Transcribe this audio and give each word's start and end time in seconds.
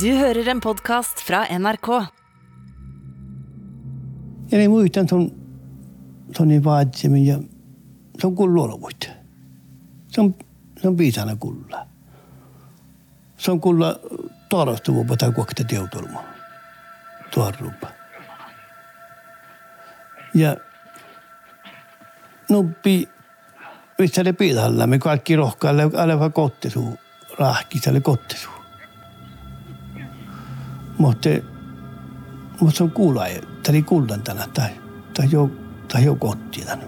Du 0.00 0.10
hører 0.10 0.48
en 0.48 0.60
podkast 0.60 1.20
fra 1.22 1.44
NRK. 1.58 1.88
Ja 4.50 4.58
niin 4.58 4.70
se 8.18 8.26
on 8.26 8.36
kulluoluvut. 8.36 9.10
Se 10.08 10.20
on, 10.20 10.34
se 10.80 10.88
on 10.88 10.96
piisana 10.96 11.36
kulla. 11.36 11.86
Se 13.36 13.50
on 13.50 13.60
kulla 13.60 14.00
torostuvupa 14.48 15.16
tai 15.16 15.32
kuokta 15.32 15.64
teutulma. 15.64 16.24
Tuorrupa. 17.30 17.88
Ja 20.34 20.56
nuppi, 22.50 23.08
missä 23.98 24.24
ne 24.24 24.32
piilalla, 24.32 24.86
me 24.86 24.98
kaikki 24.98 25.36
rohkaalle 25.36 25.90
aleva 25.96 26.30
kottisuu, 26.30 26.98
rahkisalle 27.38 28.00
kottisuu. 28.00 28.63
Mutta 30.98 31.28
mutta 32.60 32.76
se 32.76 32.82
on 32.84 32.90
kuulla, 32.90 33.24
tämä 33.26 33.44
oli 33.70 33.82
kullantana 33.82 34.46
tai, 34.54 34.70
tai 35.14 35.28
jo, 35.30 35.50
tai 35.92 36.04
jo 36.04 36.14
kottilan. 36.14 36.78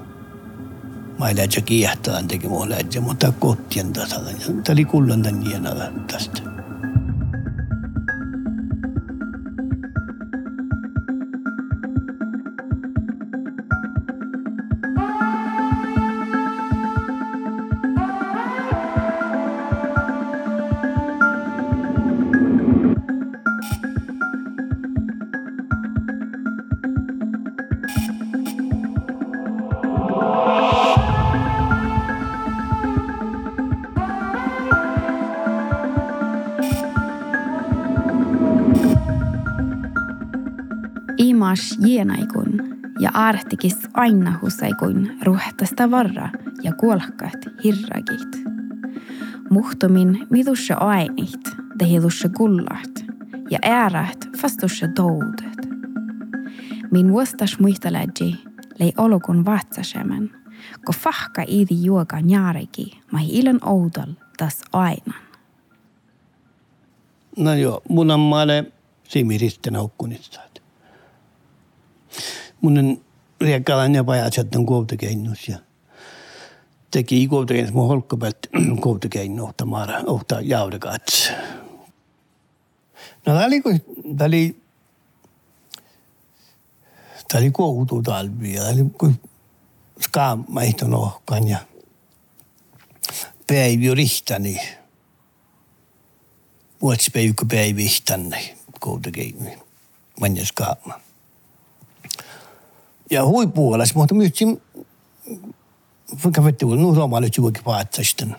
Mä 1.19 1.28
ei 1.28 1.37
lähtsä 1.37 1.60
kiehtaan 1.60 2.28
teki 2.28 2.48
mua 2.48 2.69
lähtsä, 2.69 3.00
mutta 3.00 3.33
kottien 3.33 3.92
tasalla. 3.92 4.30
Tämä 4.47 4.73
oli 4.73 4.84
kullantan 4.84 5.45
tästä. 6.12 6.55
Imas 41.57 41.79
jienaikun 41.81 42.79
ja 43.01 43.11
aartikis 43.15 43.77
aina 43.95 44.39
husaikun 44.43 45.11
ruhtasta 45.23 45.91
varra 45.91 46.29
ja 46.62 46.73
kuolkat 46.73 47.47
hirragit. 47.65 48.45
Muhtumin 49.51 50.27
midusse 50.31 50.75
ainit, 50.75 51.57
tehilusse 51.79 52.29
kullat 52.29 53.05
ja 53.51 53.59
äärät 53.62 54.29
vastusse 54.43 54.89
toudet. 54.89 55.69
Min 56.91 57.12
vuostas 57.12 57.59
muisteläji 57.59 58.37
lei 58.79 58.93
olukun 58.99 59.45
vatsasemen, 59.45 60.31
ko 60.84 60.93
fahka 60.93 61.43
iidi 61.49 61.84
juoka 61.84 62.21
njaareki 62.21 63.01
mahi 63.12 63.29
ilen 63.39 63.59
oudol 63.65 64.12
tas 64.39 64.62
ainan. 64.73 65.23
No 67.37 67.55
joo, 67.55 67.83
mun 67.89 68.11
on 68.11 68.21
maale 68.21 68.65
simiristen 69.09 69.77
haukkunitsaat. 69.77 70.45
Mun 72.61 72.78
on 72.78 73.00
riekkalan 73.41 73.95
ja 73.95 74.05
pajatset 74.05 74.55
on 74.55 74.67
koulutukeinnus 74.67 75.48
ja 75.48 75.59
teki 76.91 77.28
koulutukeinnus 77.28 77.75
mun 77.75 77.89
holkkapäät 77.89 78.39
koulutukeinnus 78.81 79.45
ohta 79.45 79.64
maara, 79.64 80.00
ohta 80.06 80.41
jaudekats. 80.41 81.33
No 83.27 83.34
tää 83.34 83.47
oli, 83.47 83.62
tää 84.17 84.27
oli, 84.27 84.62
tää 87.28 87.41
oli 87.41 87.50
koulutu 87.50 88.03
talvi 88.03 88.53
ja 88.53 88.62
tää 88.62 88.72
oli 88.72 88.91
kun 88.98 89.20
skaamaihton 90.00 90.94
ohkan 90.94 91.48
ja 91.48 91.59
päivi 93.47 93.94
rihtani. 93.94 94.60
Vuotsipäivä 96.83 97.34
päivihtanne 97.50 98.56
koulutukeinnus. 98.81 99.53
Manja 100.21 100.47
skaama. 100.47 101.06
Ja 103.11 103.25
huipuolas, 103.25 103.94
mutta 103.94 104.15
myöskin 104.15 104.62
kävitte 106.33 106.67
nu 106.67 106.94
Roma 106.94 107.21
nyt 107.21 107.37
juokin 107.37 107.65
vaatsaisten. 107.65 108.37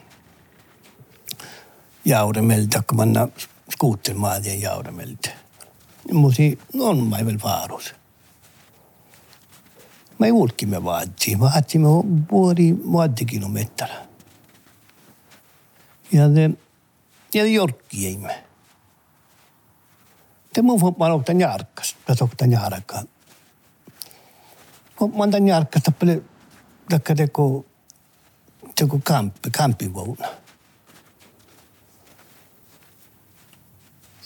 Jauremelta, 2.06 2.84
kun 2.84 2.98
manna 2.98 3.28
skuutten 3.72 4.18
maatien 4.18 4.62
jauremelta. 4.62 5.30
Musi 6.12 6.60
on 6.80 7.08
mä 7.08 7.18
vielä 7.26 7.40
vaarus. 7.44 7.96
Mä 10.20 10.26
ei 10.26 10.32
ulkimme 10.32 10.84
vaatsi. 10.84 11.40
Vaatsimme 11.40 11.88
puoli 12.30 12.76
vaattikilometriä. 12.94 14.08
Ja 16.12 16.30
te, 16.30 16.50
ja 17.34 17.46
jorkki 17.46 18.08
eimme. 18.08 18.44
Te 20.54 20.62
muu 20.62 20.80
får 20.80 20.94
man 20.98 21.12
åkta 21.12 21.34
njarkas. 21.34 21.96
Jag 22.08 22.22
åkta 22.22 22.46
Kun 24.98 25.14
antan 25.24 25.46
njarkasta 25.46 25.92
paljon 25.92 26.26
taikka 26.90 27.16
teko, 27.16 27.66
teko 28.76 29.00
kampi, 29.04 29.50
kampivuonna. 29.58 30.28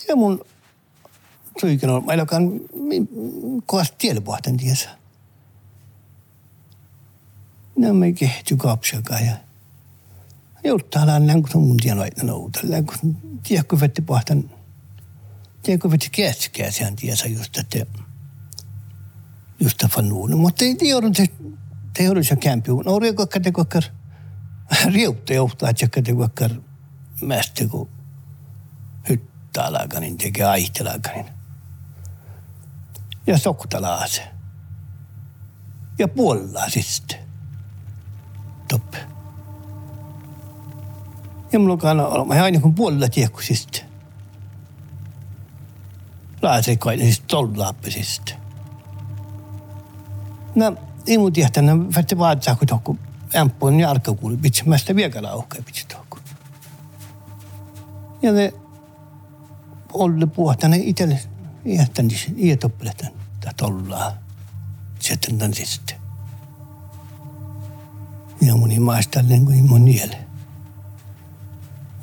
Ja 0.08 0.16
mun 0.16 0.46
suikin 1.62 1.90
on, 1.90 2.06
mä 2.06 2.14
elokan 2.14 2.52
kovasti 3.66 3.96
tielipuhten 3.98 4.58
tiesä. 4.58 4.90
Nämä 7.76 8.06
ei 8.06 8.14
kehty 8.14 8.58
kapsiakaan 8.58 9.26
ja 9.26 9.36
jouttaa 10.64 11.08
lään 11.08 11.44
kun 11.44 11.62
mun 11.62 11.78
tien 11.78 12.00
laitna 12.00 12.24
noutella, 12.24 12.82
kun 12.82 13.18
tiedätkö 13.44 13.80
vetti 13.80 14.02
pohtan, 14.02 14.50
tiedätkö 15.64 15.92
vetti 15.92 16.10
keskää 16.12 16.72
sen 16.72 16.96
tiesä 16.96 17.28
just, 17.28 17.58
että 17.58 17.86
juhtavan 19.62 20.10
nuun. 20.10 20.38
Mutta 20.38 20.66
ei 20.66 20.76
tiedä, 20.76 21.08
se 21.14 21.26
teollisen 21.98 22.38
kämpi. 22.38 22.72
No 22.86 23.00
riekko 23.00 23.28
kategokkar, 23.28 23.84
riukta 24.94 25.34
johtaa, 25.34 25.70
että 25.70 25.88
kategokkar 25.88 26.52
mästä 27.22 27.68
kun 27.68 27.90
hyttää 29.10 29.74
lakanin, 29.74 30.18
tekee 30.18 30.46
aihte 30.46 30.84
lakanin. 30.84 31.26
Ja 33.28 33.38
soktalaa 33.38 34.08
se. 34.08 34.28
Ja 36.00 36.08
puolella 36.08 36.70
sitten. 36.70 37.20
Toppe. 38.68 38.98
Ja 41.52 41.60
mulla 41.60 41.74
on 41.74 41.80
kana 41.80 42.08
olemaan 42.08 42.42
aina 42.42 42.60
kun 42.60 42.76
puolella 42.76 43.10
tiekkusista. 43.10 43.80
Laasekoinen 46.42 47.06
siis 47.06 47.24
tollaappisista. 47.28 48.41
Mun 51.20 51.34
tiedä, 51.34 51.48
että 51.48 51.62
vette 51.96 52.18
vaatsaa, 52.18 52.56
kun 52.56 52.68
tohku 52.68 52.98
ämppuun 53.36 53.78
niin 53.78 53.88
arka 53.88 54.14
kuuli, 54.14 54.38
pitsi 54.38 54.70
mä 54.70 54.78
sitä 54.78 54.96
viekala 54.96 55.36
uhkaa 55.36 55.62
pitsi 55.66 55.88
tohku. 55.88 56.18
Ja 58.22 58.32
ne 58.32 58.54
olle 59.94 60.26
puhtana 60.26 60.76
itselle 60.80 61.20
iähtän, 61.66 62.08
iätoppeletan, 62.38 63.12
tai 63.40 63.54
tollaa. 63.54 64.14
Sitten 65.00 65.38
tän 65.38 65.54
sitten. 65.54 65.98
Ja 68.42 68.56
mun 68.56 68.72
ei 68.72 68.80
maista 68.80 69.22
niin 69.22 69.46
kuin 69.46 69.70
mun 69.70 69.86
niele. 69.86 70.18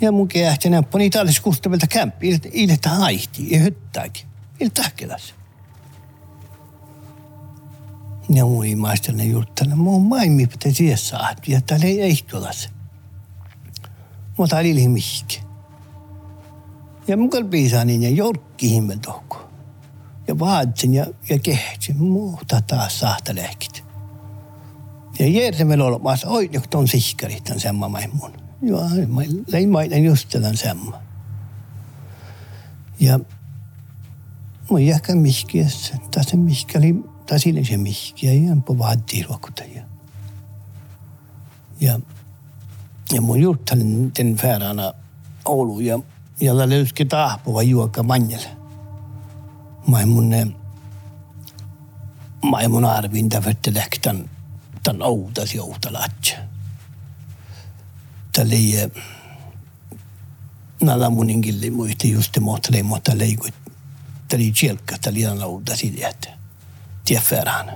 Ja 0.01 0.13
mun 0.13 0.29
keähti 0.29 0.71
näppä, 0.71 0.99
niin 0.99 1.13
täällä 1.13 1.33
kustavelta 1.43 1.87
kämppi, 1.87 2.41
ilta 2.53 2.89
haihti, 2.89 3.51
ja 3.51 3.59
hyttääkin. 3.59 4.27
Ilta 4.61 4.83
tahkelassa. 4.83 5.35
Ja 8.29 8.45
mun 8.45 8.65
ei 8.65 8.77
maista 8.77 9.13
ne 9.13 9.25
juttana. 9.25 9.77
Mun 9.77 10.07
maimi 10.07 10.47
pitää 10.47 10.73
siihen 10.73 10.99
saada. 10.99 11.41
Ja 11.47 11.61
täällä 11.61 11.87
ei 11.87 12.03
ehtolas. 12.03 12.69
Mutta 14.37 14.57
täällä 14.57 14.81
ei 14.81 14.89
mihki. 14.89 15.43
Ja 17.09 17.17
mun 17.17 17.31
kalpiisaa 17.31 17.85
niin 17.85 18.03
ja 18.03 18.11
jorkki 18.11 18.71
himmel 18.71 18.99
tohku. 18.99 19.37
Ja 20.29 20.39
vaatsin 20.39 20.95
ja, 20.95 21.07
ja 21.29 21.39
kehtsin. 21.39 21.97
Muuta 21.97 22.61
taas 22.61 23.01
saahta 23.01 23.35
lehkit. 23.35 23.85
Ja 25.19 25.29
järjessä 25.29 25.65
meillä 25.65 25.85
on 25.85 25.91
olemassa, 25.93 26.29
oi, 26.29 26.51
joku 26.53 26.67
ton 26.71 26.89
sihkari, 26.89 27.41
tämän 27.41 27.61
semma 27.61 27.89
maimun. 27.89 28.33
Joo, 28.63 28.89
mä 29.09 29.23
lein 29.47 29.71
maiden 29.71 30.05
just 30.05 30.29
tämän 30.29 30.57
semma. 30.57 30.99
Ja 33.01 33.21
mun 34.71 34.87
jähkä 34.87 35.15
mihkiässä, 35.15 35.95
tässä 36.11 36.37
mihki 36.37 36.79
oli 37.29 37.39
tasille 37.39 37.65
se 37.65 37.77
mihki 37.77 38.27
ja 38.27 38.57
vaattiin 38.79 39.25
ruokkutajia. 39.25 39.83
Ja, 41.81 42.01
ja 43.13 43.21
mun 43.21 43.41
juurttanin 43.41 44.13
den 44.19 44.37
färana 44.37 44.93
Oulu 45.45 45.81
ja 45.81 45.99
Ja 46.41 46.57
löyski 46.57 47.05
tahpuva 47.05 47.63
juokka 47.63 48.03
manjelle. 48.03 48.49
Mä 49.89 50.07
mun 50.07 50.31
ne 50.31 50.47
Mä 52.51 52.69
mun 52.69 52.85
arvin 52.85 53.29
täfätte 53.29 53.75
lähtän 53.75 54.31
tän 54.83 55.03
outas 55.03 55.55
joutalatsa. 55.55 56.37
Tälle 58.33 58.91
nada 60.83 61.11
munin 61.11 61.41
gilli 61.41 61.71
muisti 61.71 62.11
just 62.11 62.39
motlei 62.41 62.83
mutta 62.83 63.19
leikut. 63.19 63.55
Täli 64.29 64.53
tjelkka 64.53 64.99
täli 64.99 65.27
an 65.27 65.43
outas 65.43 65.85
ideat. 65.85 66.38
Tiefferan. 67.09 67.67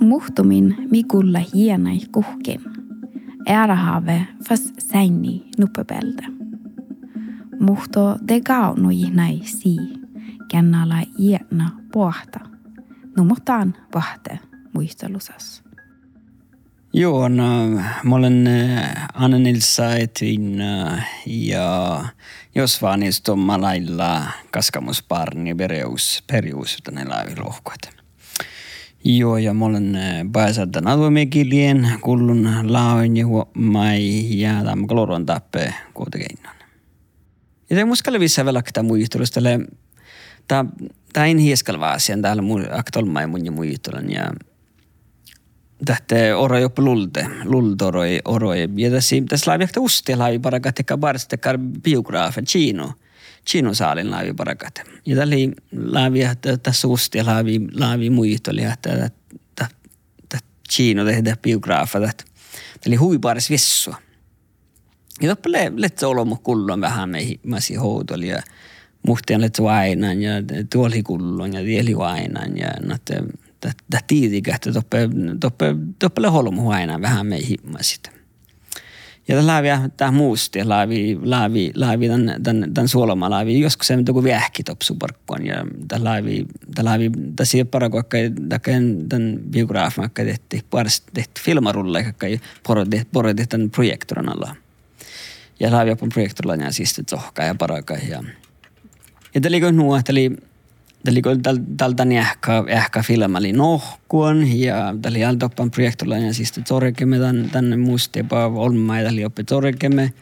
Muhtumin 0.00 0.76
mikulla 0.90 1.38
hienai 1.54 2.00
kuhkin. 2.12 2.60
Äärähaave 3.48 4.26
fas 4.48 4.72
säini 4.78 5.44
nuppepelde. 5.58 6.22
Muhto 7.60 8.18
de 8.28 8.40
gaunu 8.40 8.88
näi 9.12 9.40
si, 9.44 9.76
kennala 10.48 11.02
hiena 11.18 11.70
pohta. 11.92 12.45
Numotaan 13.16 13.76
pahte 13.92 14.38
muistelusas. 14.72 15.62
Joo, 16.92 17.28
no, 17.28 17.68
mä 18.02 18.14
olen 18.14 18.46
äh, 18.46 19.08
Anne-Nilsa 19.14 19.96
Etvin 19.96 20.60
äh, 20.60 21.08
ja 21.26 22.04
jos 22.54 22.82
vaan 22.82 23.00
omalla 23.28 23.66
lailla 23.66 24.22
kaskamusparni 24.50 25.54
perius, 25.54 26.24
perius 26.26 26.78
tänne 26.84 27.04
laavilohkoita. 27.04 27.88
Joo, 29.04 29.36
ja 29.36 29.54
mä 29.54 29.64
olen 29.64 29.98
pääsältä 30.32 30.82
aluemekilien 30.84 31.88
kullun 32.00 32.48
laoin 32.62 33.16
ja 33.16 33.26
mai 33.54 34.38
ja 34.40 34.64
tämä 34.64 34.86
koloron 34.86 35.26
tappe 35.26 35.74
kuitenkin. 35.94 36.38
Ja 37.70 37.76
se 37.76 37.84
muskalle 37.84 38.20
vielä 38.20 38.62
tämä 38.72 38.86
muistelusta. 38.86 39.40
Tämä 40.48 40.64
tämä 41.16 41.26
en 41.26 41.38
hieskalva 41.38 41.92
asian 41.92 42.22
täällä 42.22 42.42
aktolma 42.70 43.20
ja 43.20 43.26
mun 43.28 43.46
ja 43.46 43.52
ja 44.08 44.32
tähtä 45.84 46.36
oro 46.36 46.58
jopa 46.58 46.82
lulte, 46.82 47.26
lultoroi 47.44 48.20
oroi. 48.24 48.68
Ja 48.76 48.90
tässä 48.90 49.16
tässä 49.28 49.50
laivi 49.50 49.64
ehkä 49.64 49.80
usti 49.80 50.16
laivi 50.16 50.38
parakat 50.38 50.78
eikä 50.78 50.96
barstekar 50.96 51.58
biograafe 51.58 52.42
Chino. 52.42 52.92
Chino 53.48 53.74
saalin 53.74 54.10
laivi 54.10 54.32
parakat. 54.34 54.82
Ja 55.06 55.16
tällä 55.16 55.34
laivi 55.84 56.20
tässä 56.62 56.88
usti 56.88 57.22
laivi 57.22 57.60
laivi 57.74 58.10
muistoli 58.10 58.64
että 58.64 59.10
että 60.22 60.38
Chino 60.72 61.04
tehdä 61.04 61.36
biograafa 61.42 61.98
että 61.98 62.24
tällä 62.80 62.98
huiparis 62.98 63.50
vissua. 63.50 63.96
Ja 65.22 65.28
toppe 65.28 65.52
le 65.52 65.72
letse 65.76 66.06
olomu 66.06 66.36
kullon 66.36 66.80
vähän 66.80 67.08
meihin 67.08 67.40
masi 67.46 67.74
houtoli 67.74 68.28
ja 68.28 68.42
muhtian 69.06 69.40
letse 69.40 69.62
vainan 69.62 70.22
ja 70.22 70.32
tuoli 70.72 71.02
kullon 71.02 71.52
ja 71.52 71.62
tieli 71.62 71.96
vainan 71.96 72.58
ja 72.58 72.68
natte 72.82 73.22
että 73.68 73.98
tiitikähtä 74.06 74.72
toppe, 74.72 75.08
toppe, 75.98 76.28
holmu 76.28 76.70
aina 76.70 77.00
vähän 77.00 77.26
me 77.26 77.38
himmasit. 77.48 78.10
Ja 79.28 79.36
tämä 79.36 79.46
laavi, 79.46 79.68
tämä 79.96 80.10
muusti, 80.10 80.64
laavi, 80.64 81.18
laavi, 81.22 81.72
laavi, 81.74 82.08
tämän, 82.08 82.42
tämän, 82.42 82.74
tämän 82.74 82.88
suoloma 82.88 83.30
laavi, 83.30 83.60
joskus 83.60 83.86
se 83.86 83.94
on 83.94 84.04
joku 84.06 84.24
vähki 84.24 84.62
topsuparkkoon. 84.62 85.46
Ja 85.46 85.66
tämä 85.88 86.04
laavi, 86.04 86.46
tämä 86.74 86.88
laavi, 86.88 87.10
ole 87.54 87.64
parako, 87.64 87.98
että 87.98 88.58
tämän 89.08 89.38
biograafin, 89.50 90.04
että 90.04 90.24
tehtiin, 90.24 90.62
puolesta 90.70 91.10
tehtiin 91.14 91.44
filmarulle, 91.44 92.00
että 92.00 92.26
porotin 93.12 93.48
tämän 93.48 93.70
projektorin 93.70 94.28
alla. 94.28 94.56
Ja 95.60 95.72
laavi 95.72 95.90
on 95.90 96.08
projektorilla 96.08 96.54
ja 96.64 96.72
siis 96.72 97.00
tohkaa 97.10 97.46
ja 97.46 97.54
paraka. 97.54 97.94
Ja, 97.94 98.24
ja 99.36 99.40
tämä 99.40 99.56
oli 99.56 99.72
nuo, 99.72 100.02
tämä 100.02 100.14
oli, 100.14 100.36
Eli 101.06 101.22
tältä 101.76 102.02
ehkä, 102.02 102.64
ehkä 102.66 103.02
filmali 103.02 103.52
nohkuon 103.52 104.60
ja 104.60 104.94
tällä 105.02 105.18
jältoppan 105.18 105.70
projektolla 105.70 106.18
ja 106.18 106.34
siis 106.34 106.52
torkemme 106.68 107.18
tän, 107.18 107.50
tänne 107.52 107.76
musti 107.76 108.18
jopa 108.18 108.46
olma 108.46 108.98
ja 108.98 109.04
tällä 109.04 109.26
oppi 109.26 109.44
torkemme. 109.44 110.12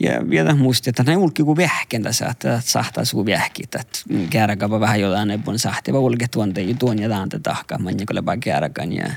Ja 0.00 0.30
vielä 0.30 0.54
muisti, 0.54 0.90
että 0.90 1.02
ne 1.02 1.16
ulki 1.16 1.42
kuin 1.42 1.56
vähken 1.56 2.02
tässä, 2.02 2.26
että 2.26 2.60
sahtaa 2.64 3.04
suu 3.04 3.26
vähki, 3.26 3.62
että 3.62 3.82
kääräkapa 4.30 4.80
vähän 4.80 5.00
jotain 5.00 5.28
ne 5.28 5.40
on 5.46 5.58
sahti, 5.58 5.92
vaan 5.92 6.04
ulke 6.04 6.28
tuon 6.28 6.54
teiju 6.54 6.74
tuon 6.74 6.98
ja 6.98 7.08
tähän 7.08 7.28
tahkaa, 7.42 7.78
manja 7.78 8.06
kyllä 8.06 8.26
vaan 8.26 8.40
kääräkan 8.40 8.92
ja 8.92 9.10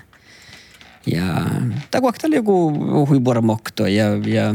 ja 1.11 1.21
tämä 1.91 2.01
kuitenkin 2.01 2.27
oli 2.27 2.35
joku 2.35 2.71
huibormokto 3.07 3.87
ja, 3.87 4.05
ja 4.25 4.53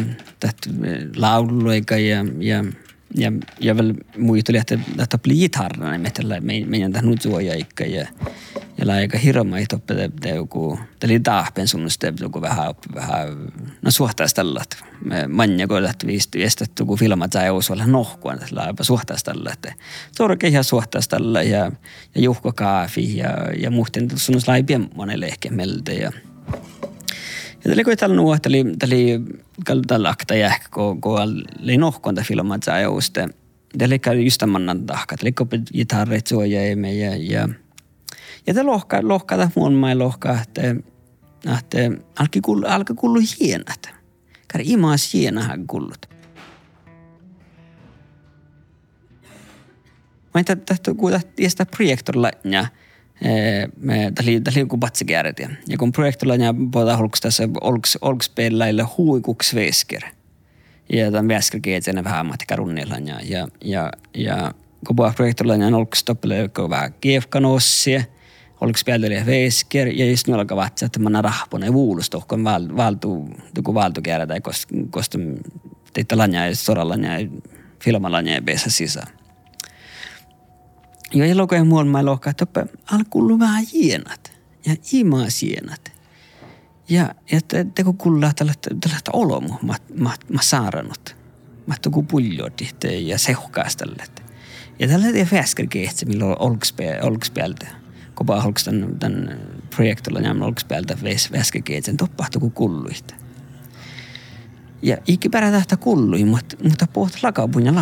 lauluika 1.17 1.97
ja, 1.97 2.25
ja 2.39 2.65
ja, 3.15 3.33
ja 3.61 3.77
väl 3.77 3.95
muisteli, 4.19 4.59
että, 4.59 4.79
että 5.03 5.19
bli 5.19 5.35
gitarrana 5.35 5.99
metellä 5.99 6.41
meidän 6.41 6.93
tähän 6.93 7.07
nuzuojaikka 7.07 7.85
ja 7.85 8.07
ja 8.79 8.87
laika 8.87 9.19
hirma 9.19 9.59
että 9.59 9.79
te 10.21 10.29
joku 10.29 10.79
teli 11.01 11.21
tahpen 11.21 11.69
sunnuste 11.69 12.13
joku 12.21 12.41
vähän 12.41 12.75
vähän 12.95 13.53
no 13.83 13.91
suhtaas 13.91 14.35
tällä 14.35 14.61
että 14.63 14.77
manja 15.29 15.69
kun 15.69 15.83
lähti 15.83 16.07
viisti 16.07 16.43
estetty 16.43 16.85
kun 16.85 16.99
filmat 16.99 17.33
sai 17.33 17.51
olla 17.51 17.87
nohkua 17.87 18.35
että 18.35 18.47
laipa 18.51 18.85
suhtaas 18.85 19.25
tällä 19.25 19.51
että 19.53 19.75
torke 20.17 20.49
ihan 20.49 20.65
suhtaas 20.65 21.09
tällä 21.09 21.43
ja 21.43 21.73
ja 22.15 22.21
juhko 22.21 22.53
kaafi 22.53 23.17
ja 23.17 23.29
ja 23.57 23.71
muhten 23.71 24.09
sunnus 24.17 24.49
laipien 24.49 24.91
monelle 24.95 25.27
ehkä 25.27 25.51
meltä 25.51 25.93
ja 25.93 26.13
ja 27.65 27.71
tällä 27.71 27.85
koitalla 27.85 28.17
nuo, 28.17 28.39
tällä 28.39 28.57
tällä 29.65 29.83
tällä 29.87 30.09
akta 30.09 30.35
jähkä, 30.35 30.69
kun 30.75 31.01
kun 31.01 31.21
oli 31.63 31.77
nohkonta 31.77 32.23
filmat 32.23 32.63
saa 32.63 32.81
jouste. 32.81 33.29
Tällä 33.79 33.99
käy 33.99 34.23
just 34.23 34.43
mannan 34.47 34.87
tahka, 34.87 35.17
tällä 35.17 35.33
kopit 35.35 35.71
gitarrit 35.73 36.27
suojaime 36.27 36.93
ja 36.93 37.17
ja 37.17 37.49
ja 38.47 38.55
tällä 38.55 38.73
lohka 38.73 38.99
lohka 39.03 39.51
muun 39.55 39.75
mai 39.75 39.95
lohka, 39.95 40.39
että 40.43 40.77
että 41.59 41.79
alki 42.19 42.41
kullu 42.41 42.67
alka 42.67 42.95
kullu 42.95 43.21
hienat. 43.41 43.91
Kar 44.53 44.61
imas 44.65 45.15
hienahan 45.15 45.67
kullut. 45.67 46.07
Mä 50.35 50.41
en 50.41 50.45
tähtä 50.45 50.95
kuulla 50.95 51.21
tiestä 51.37 51.67
projektorilla 51.67 52.31
ja 52.45 52.67
Tämä 53.21 54.29
oli 54.29 54.61
joku 54.61 54.79
patsikääret. 54.79 55.41
Ja 55.69 55.79
kun 55.79 55.93
projektilla 55.93 56.35
ja 56.35 56.55
puhuta 56.73 56.97
holks 56.97 57.21
tässä 57.21 57.49
olks, 57.61 57.99
olks 58.01 58.29
pelaille 58.29 58.83
huikuks 58.83 59.55
vesker. 59.55 60.03
Ja 60.93 61.11
tämän 61.11 61.29
vesker 61.29 61.61
keetsänä 61.61 62.05
vähän 62.05 62.27
matkailunnilla. 62.27 62.95
Ja, 62.95 63.21
ja, 63.23 63.49
ja, 63.65 63.93
ja 64.15 64.55
kun 64.87 64.97
puhuta 64.97 65.15
projektilla 65.15 65.57
ja 65.57 65.77
olks 65.77 66.05
toppele 66.05 66.37
joku 66.37 66.71
vähän 66.71 66.95
kiefkanossia. 67.01 68.05
Olks 68.61 68.85
pelaille 68.85 69.27
vesker. 69.27 69.89
Ja 69.89 70.11
just 70.11 70.27
nyt 70.29 70.37
alkaa 70.37 70.57
vatsa, 70.57 70.87
että 70.87 70.99
mä 71.01 71.23
rahpone 71.23 71.73
vuulusta, 71.73 72.21
kun 72.29 72.45
valtu, 72.77 73.29
joku 73.57 73.75
valtu 73.75 74.03
kääret. 74.03 74.31
Koska 74.91 75.19
teitä 75.93 76.19
lanja 76.19 76.47
ja 76.47 76.57
soralla 76.57 76.95
ja 76.95 77.29
filmalanja 77.85 78.35
ja 78.35 78.59
sisään. 78.59 79.19
Muun 81.65 82.07
lohkaa, 82.07 82.31
että 82.31 82.67
alkuun 82.93 83.39
vähän 83.39 83.65
hienat 83.73 84.33
ja 84.67 84.77
imaa 84.93 85.27
hienat. 85.43 85.93
Ja, 86.89 87.15
ja 87.33 87.41
te, 87.49 87.67
te 87.75 87.85
kun 87.85 87.97
kuulla 87.97 88.33
tällaista, 88.37 88.71
tällaista 88.81 89.11
olomu, 89.13 89.55
mä, 89.63 89.75
mä, 89.95 90.11
mä 90.29 90.43
saarannut. 90.43 91.17
Mä 91.67 91.75
tuku 91.83 92.03
puljodi 92.03 92.69
ja 93.01 93.19
seuhkaas 93.19 93.77
tällä. 93.77 94.05
Ja 94.79 94.89
tällä 94.89 95.07
ei 95.07 95.25
fäsker 95.25 95.67
kehtsi, 95.67 96.07
millä 96.07 96.25
on 96.25 96.37
olkspäältä. 97.03 97.67
Kun 98.15 98.27
vaan 98.27 98.47
olks 98.47 98.65
tämän, 98.65 98.99
tämän 98.99 99.41
projektilla, 99.77 100.21
niin 100.21 100.43
olkspäältä 100.43 100.97
fäsker 101.33 101.63
kehtsi, 101.63 101.95
toppahtuu 101.95 102.41
kun 102.41 102.53
kulluista. 102.53 103.15
Ja 104.83 104.97
ikipärä 105.07 105.51
tähtä 105.51 105.77
kullui, 105.77 106.25
mutta, 106.25 106.57
mutta 106.63 106.87
pohti 106.93 107.19
lakaupun 107.23 107.67
ja 107.67 107.75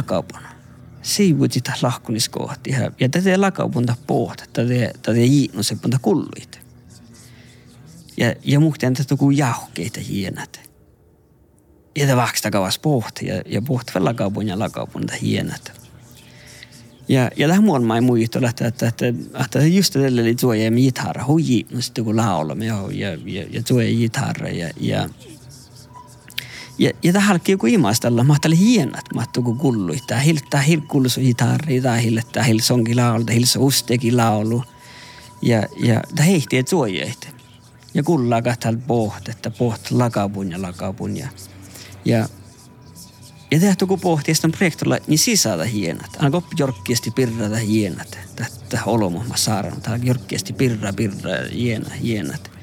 lakaupun 1.07 1.15
siivutsita 1.15 1.73
lahkuniskohti 1.83 2.71
ja, 2.71 2.91
ja 3.01 3.09
tätä 3.09 3.41
lakaupunta 3.41 3.97
pohta, 4.07 4.45
tätä, 4.53 4.91
tätä 5.03 5.19
jiinnus 5.19 5.75
punta 5.83 5.99
kulluit. 6.03 6.61
Ja, 8.17 8.35
ja 8.45 8.61
muhteen 8.61 8.95
tätä 8.95 9.17
kuin 9.17 9.37
jauhkeita 9.37 10.01
hienat. 10.01 10.61
Ja 11.97 12.07
tämä 12.07 12.23
vaksta 12.23 12.51
kavas 12.51 12.79
pohti 12.79 13.27
ja, 13.27 13.43
ja 13.47 13.63
pohti 13.63 13.93
vielä 13.95 14.05
lakaupun 14.05 14.49
ja 14.49 14.59
lakaupunta 14.59 15.15
hienat. 15.23 15.73
Ja, 17.09 17.31
ja 17.37 17.49
tähän 17.49 17.65
muun 17.65 17.85
mai 17.85 18.01
muistolla, 18.01 18.49
että, 18.49 18.67
että, 18.67 18.89
että, 18.89 19.07
että 19.45 19.67
just 19.67 19.93
tällä 19.93 20.23
oli 20.23 20.35
tuo 20.35 20.55
ja 20.55 20.71
gitarra, 20.71 21.25
hui 21.25 21.43
jiinnus, 21.47 21.93
kun 22.05 22.17
laulamme 22.17 22.65
ja, 22.65 22.89
ja, 22.93 23.19
ja, 23.25 23.47
ja 23.51 23.63
tuo 23.63 23.81
ja 23.81 23.97
gitarra 23.97 24.49
ja, 24.49 24.71
ja 24.81 24.99
Ja, 25.01 25.09
ja 26.79 27.13
tämä 27.13 27.25
halki 27.25 27.53
joku 27.53 27.67
imastella, 27.67 28.25
mä 28.25 28.33
ajattelin 28.33 28.59
hienat, 28.59 29.05
mä 29.15 29.21
ajattelin 29.21 29.57
kullu. 29.57 29.95
Tää 30.07 30.21
hil, 30.21 30.39
tää 30.51 30.61
hil 30.61 30.81
kulsu 30.89 31.21
hitarri, 31.21 31.81
tää 31.81 31.97
hil, 31.97 32.21
hil 32.47 32.59
songi 32.61 32.95
laulu, 32.95 33.25
tää 33.25 33.35
hil 33.35 33.45
usteki 33.59 34.13
laulu. 34.13 34.63
Ja, 35.43 35.63
ja 35.77 36.03
tää 36.15 36.27
heihti 36.27 36.59
et 36.59 36.69
suojehti. 36.69 37.29
Ja 37.95 38.03
kullaa 38.03 38.43
kahtal 38.43 38.77
poht, 38.87 39.29
että 39.29 39.51
poht 39.51 39.91
lakapun 39.91 40.51
ja 40.51 40.63
lakapun. 40.63 41.17
Ja, 41.17 41.29
ja, 42.05 42.29
ja 43.51 43.61
tehty 43.61 43.87
kun 43.87 44.01
pohti 44.01 44.35
sitten 44.35 44.53
projektilla, 44.53 44.99
niin 45.07 45.19
sisältä 45.19 45.65
hienat. 45.65 46.17
Aina 46.19 46.43
jorkkiesti 46.59 47.11
pirrata 47.11 47.57
hienat. 47.57 48.19
Tätä 48.37 48.85
olomuhma 48.87 49.37
saarannut. 49.37 49.83
Tää 49.83 49.99
jorkkiesti 50.03 50.53
pirra 50.53 50.93
pirra 50.93 51.31
hiena 51.53 51.91
hienat. 51.91 52.56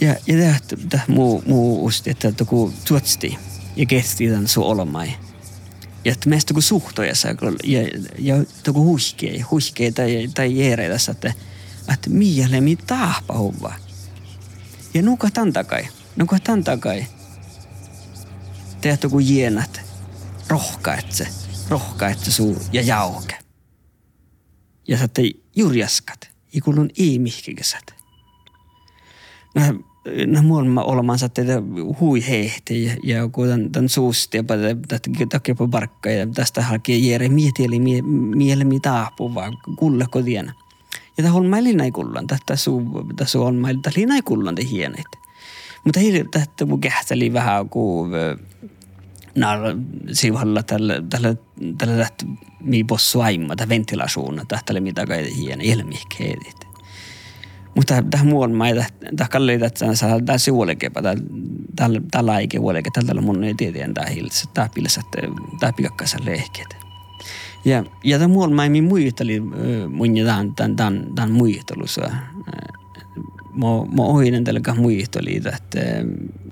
Ja, 0.00 0.16
ja 0.26 0.54
tämä 0.88 1.02
muu, 1.08 1.42
muu 1.46 1.90
että 2.06 2.44
kun 2.44 2.72
tuotsti 2.88 3.38
ja 3.76 3.86
kesti 3.86 4.28
tämän 4.28 4.48
sun 4.48 4.64
olmai. 4.64 5.12
Ja 6.04 6.12
että 6.12 6.28
meistä 6.28 6.54
kun 6.54 6.62
suhtoja 6.62 7.14
saa, 7.14 7.34
ja, 7.64 7.80
ja 8.18 8.44
tuku 8.62 8.84
huiskee, 8.84 9.40
huiskee 9.40 9.92
tai, 9.92 10.28
tai 10.34 10.58
jeere 10.58 10.88
tässä, 10.88 11.12
että, 11.12 11.32
että 11.92 12.10
miele 12.10 12.60
mi 12.60 12.76
tahpa 12.76 13.38
huvaa. 13.38 13.76
Ja 14.94 15.02
nuka 15.02 15.30
tämän 15.30 15.52
takai, 15.52 15.88
nuka 16.16 16.38
tämän 16.38 16.64
takai. 16.64 17.06
Tehty 18.80 19.08
kun 19.08 19.28
jienat, 19.28 19.80
rohkaet 20.48 21.12
se, 21.12 21.28
rohkaet 21.68 22.18
se 22.18 22.32
suu 22.32 22.62
ja 22.72 22.82
jauke. 22.82 23.38
Ja 24.88 24.98
saatte 24.98 25.22
jurjaskat, 25.56 26.30
ikulun 26.52 26.90
ihmihkikesät. 26.96 27.94
No, 29.54 29.72
no 29.72 29.87
mulla 30.42 30.84
olemansa 30.84 31.28
tätä 31.28 31.62
hui 32.00 32.28
hehti 32.28 32.92
ja, 33.02 33.28
kun 33.28 33.48
tämän, 33.48 33.72
tämän 33.72 33.88
suusti 33.88 34.36
ja 34.36 34.44
tästä 34.88 35.10
takia 35.28 35.54
parkka 35.70 36.10
ja 36.10 36.26
tästä 36.26 36.62
halki 36.62 37.10
jere 37.10 37.28
mieti 37.28 37.64
eli 37.64 37.80
mie, 37.80 38.02
mielemi 38.34 38.80
taapu 38.80 39.34
vaan 39.34 39.58
kulle 39.76 40.06
kotien. 40.10 40.52
Ja 41.16 41.24
tämä 41.24 41.34
on 41.34 41.46
meillä 41.46 41.72
näin 41.72 41.92
kullan, 41.92 42.26
tässä 42.26 42.70
on 43.40 43.62
tällä 43.82 44.06
näin 44.06 44.24
kullan 44.24 44.54
te 44.54 44.64
hienet. 44.70 45.06
Mutta 45.84 46.00
ei 46.00 46.24
tästä 46.30 46.66
kun 46.66 46.80
kähteli 46.80 47.32
vähän 47.32 47.68
kuin 47.68 48.10
nar 49.34 49.60
sivalla 50.12 50.62
tällä 50.62 51.02
tällä 51.10 51.34
tällä 51.78 52.08
mi 52.60 52.84
possu 52.84 53.20
aimma 53.20 53.56
tätä 53.56 53.68
ventilaasuuna 53.68 54.44
tästä 54.48 54.80
mitä 54.80 55.06
kai 55.06 55.36
hiene 55.36 55.64
ilmihkeedit. 55.64 56.67
Mutta 57.78 58.02
tähän 58.10 58.26
muun 58.26 58.52
maita, 58.52 58.84
tähän 59.16 59.30
kalli, 59.30 59.52
että 59.52 59.94
saa 59.94 60.20
tämä 60.20 60.38
sivuolikepa, 60.38 61.02
tällä 61.76 62.00
tällä 62.10 62.38
eikä 62.38 62.62
vuolike, 62.62 62.90
tällä 63.06 63.20
mun 63.20 63.44
ei 63.44 63.54
tiedä, 63.54 63.88
tämä 63.94 64.06
hilsa, 64.06 64.44
tämä 64.54 64.68
pilsa, 64.74 65.00
tämä 65.60 65.72
pikakkassa 65.72 66.18
lehkeet. 66.24 66.76
Ja, 67.64 67.84
ja 68.04 68.18
tämä 68.18 68.28
muun 68.28 68.52
maimi 68.52 68.80
muisteli, 68.80 69.40
mun 69.90 70.16
ja 70.16 70.26
tämän, 70.66 71.30
muistelussa. 71.30 72.10
Mä, 73.52 74.02
ohinen 74.02 74.44
tällä 74.44 74.74
muisteli, 74.74 75.36
että 75.36 75.80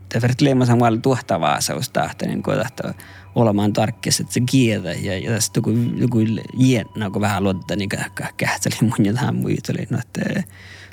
tämä 0.09 0.23
verrat 0.23 0.40
leima 0.40 0.66
samalla 0.66 0.99
tuhtavaa 0.99 1.61
sausta, 1.61 2.11
niin 2.26 2.42
kuin, 2.42 2.66
että 2.66 2.95
olemaan 3.35 3.73
tarkkis, 3.73 4.21
että 4.21 4.33
se 4.33 4.40
kieltä 4.50 4.92
ja, 4.92 5.18
ja 5.18 5.30
tästä 5.30 5.59
joku, 5.59 5.71
joku 5.97 6.18
jien, 6.54 6.87
kun 7.12 7.23
vähän 7.23 7.45
luottaa, 7.45 7.76
niin 7.76 7.88
kähteli 8.37 8.76
mun 8.80 9.06
ja 9.06 9.12
tähän 9.12 9.37
muisteli, 9.37 9.87
no, 9.90 9.99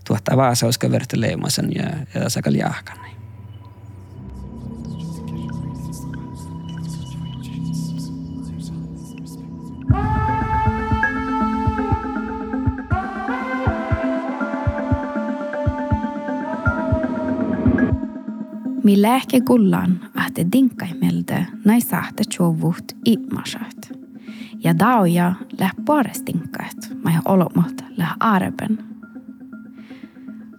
että 0.03 0.07
tuottaa 0.07 0.37
Vaasauska 0.37 0.91
verteleemasen 0.91 1.71
ja, 1.75 1.83
ja 2.21 2.29
sakal 2.29 2.53
jahkan. 2.53 2.97
Millä 18.83 19.15
ehkä 19.15 19.41
kullaan, 19.41 19.99
ahte 20.15 20.45
dinkkaimeltä 20.51 21.45
näin 21.65 21.81
sahte 21.81 22.23
tjovut 22.37 22.91
imasat. 23.05 23.91
Ja 24.63 24.79
dauja 24.79 25.33
läh 25.59 25.73
pares 25.85 26.23
dinkkaat, 26.25 26.77
mai 27.03 27.13
olomat 27.25 27.85
läh 27.97 28.15
arben 28.19 28.92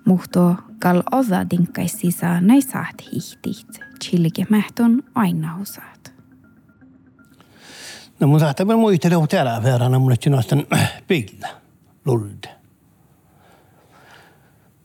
muhto 0.05 0.57
kal 0.79 1.03
osa 1.13 1.51
dinkkais 1.51 1.93
sisä 1.93 2.41
näin 2.41 2.63
saat 2.63 3.13
hihtit, 3.13 3.81
chillige 4.05 4.47
mähton 4.51 5.03
aina 5.15 5.57
osaat. 5.63 6.13
No 8.21 8.27
mun 8.27 8.41
saattaa 8.41 8.67
vielä 8.67 8.81
muistella, 8.81 9.25
että 9.25 9.37
täällä 9.37 9.63
verran 9.63 10.01
mun 10.01 10.13
etsin 10.13 10.33
nostan 10.33 10.67
pilla, 11.07 11.49
lulde. 12.05 12.49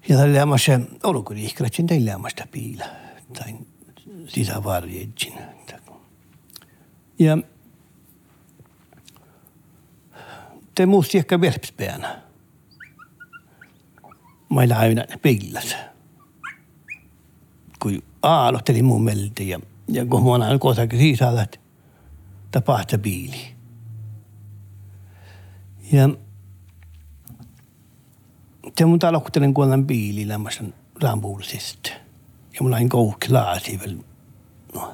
Ja 0.10 0.18
tällä 0.18 0.40
lämmässä 0.40 0.80
olukuriihkratsin 1.04 1.88
teillä 1.88 2.12
lämmästä 2.12 2.48
piila, 2.52 2.86
tai 3.34 3.56
sisävarjejin. 4.28 5.34
Ja 7.20 7.38
te 10.76 10.86
muisti 10.86 11.18
ehkä 11.18 11.42
verpspäänä 11.42 12.22
ei 14.62 14.70
lähe 14.70 14.86
aina 14.88 15.04
peiglas. 15.22 15.76
kui 17.80 18.04
alohteli 18.22 18.82
mun 18.82 19.04
meeltä 19.04 19.44
ja, 19.44 19.60
ja 19.88 20.06
kun 20.06 20.24
mä 20.24 20.30
oon 20.30 20.60
kosakin 20.60 21.00
sisällä, 21.00 21.44
että 21.44 22.98
piili. 22.98 23.56
Ja 25.92 26.10
se 28.78 28.86
mun 28.86 29.00
talokuttelen 29.00 29.54
kuollan 29.54 29.88
piili 29.88 30.28
lämmäsen 30.28 30.74
rampuulisesta. 31.02 31.90
Ja 32.54 32.60
mulla 32.62 32.78
on 32.78 32.90
koukki 32.90 33.30
laasi 33.30 33.80
vielä. 33.80 34.04
No. 34.74 34.94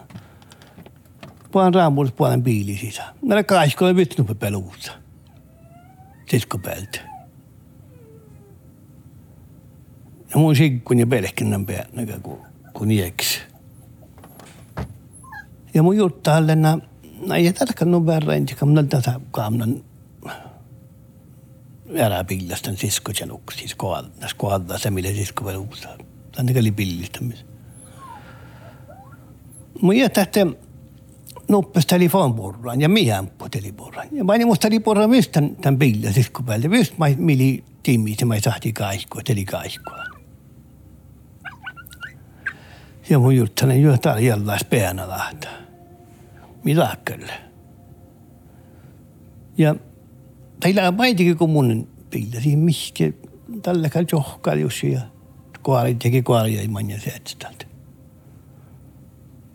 Puolen 1.51 1.73
rampuulis 1.73 2.11
puolen 2.11 2.43
piili 2.43 2.77
sisään. 2.77 3.15
Näillä 3.21 3.43
kaiskoilla 3.43 3.95
vittunut 3.95 4.39
peluussa. 4.39 4.91
Siskopäältä. 6.29 7.14
music 10.35 10.83
kuni 10.83 11.05
beräknen 11.05 11.65
be 11.65 11.85
några 11.93 12.17
gå 12.17 12.37
kuni 12.73 13.01
ex. 13.01 13.37
Ja 15.73 15.83
mu 15.83 15.93
jutta 15.93 16.31
hallena 16.31 16.79
na 17.27 17.37
ja 17.37 17.53
tarkan 17.53 17.91
no 17.91 17.99
berra 17.99 18.35
inte 18.35 18.55
kamna 18.55 18.83
ta 18.83 19.21
kamnan 19.31 19.83
ära 21.95 22.23
pillastan 22.23 22.77
sisku 22.77 23.13
tjanuk 23.13 23.51
siis 23.51 23.75
kohaldas 23.75 24.33
kohaldas 24.33 24.85
ja 24.85 24.91
mille 24.91 25.13
sisku 25.13 25.45
veel 25.45 25.57
uus 25.57 25.87
tänne 26.35 26.53
ka 26.53 26.59
oli 26.59 26.71
pillistamis 26.71 27.45
mu 29.81 29.91
jätähte 29.91 30.45
nuppes 31.47 31.85
telefonpurran 31.85 32.81
ja 32.81 32.89
miämpu 32.89 33.49
telipurran 33.49 34.07
ja 34.11 34.25
panin 34.25 34.47
musta 34.47 34.67
telipurran 34.67 35.09
myös 35.09 35.27
tämän, 35.27 35.55
tämän 35.55 35.79
pillasisku 35.79 36.43
päälle 36.43 36.67
myös 36.67 36.97
mä 36.97 37.05
mili 37.17 37.63
timmi 37.83 38.15
se 38.19 38.25
mä 38.25 38.39
sahti 38.39 38.73
kaisku 38.73 39.21
telikaiskuun 39.21 40.14
Ja 43.09 43.19
mun 43.19 43.35
juttelen 43.35 43.81
jo 43.81 43.97
täällä 43.97 44.21
jällais 44.21 44.63
päänä 44.63 45.07
lähtö. 45.09 45.47
Mitä 46.63 46.97
kyllä. 47.05 47.33
Ja 49.57 49.75
teillä 50.59 50.87
on 50.87 50.93
maitikin 50.93 51.37
kuin 51.37 51.51
mun 51.51 51.87
piillä. 52.09 52.39
Siinä 52.39 52.61
mihke 52.61 53.13
tällä 53.61 53.89
kai 53.89 54.05
johkaa 54.11 54.55
jos 54.55 54.83
ja 54.83 55.01
kuori 55.63 55.95
teki 55.95 56.21
kuori 56.21 56.57
ei 56.57 56.67
manja 56.67 56.99
se 56.99 57.09
etstältä. 57.09 57.65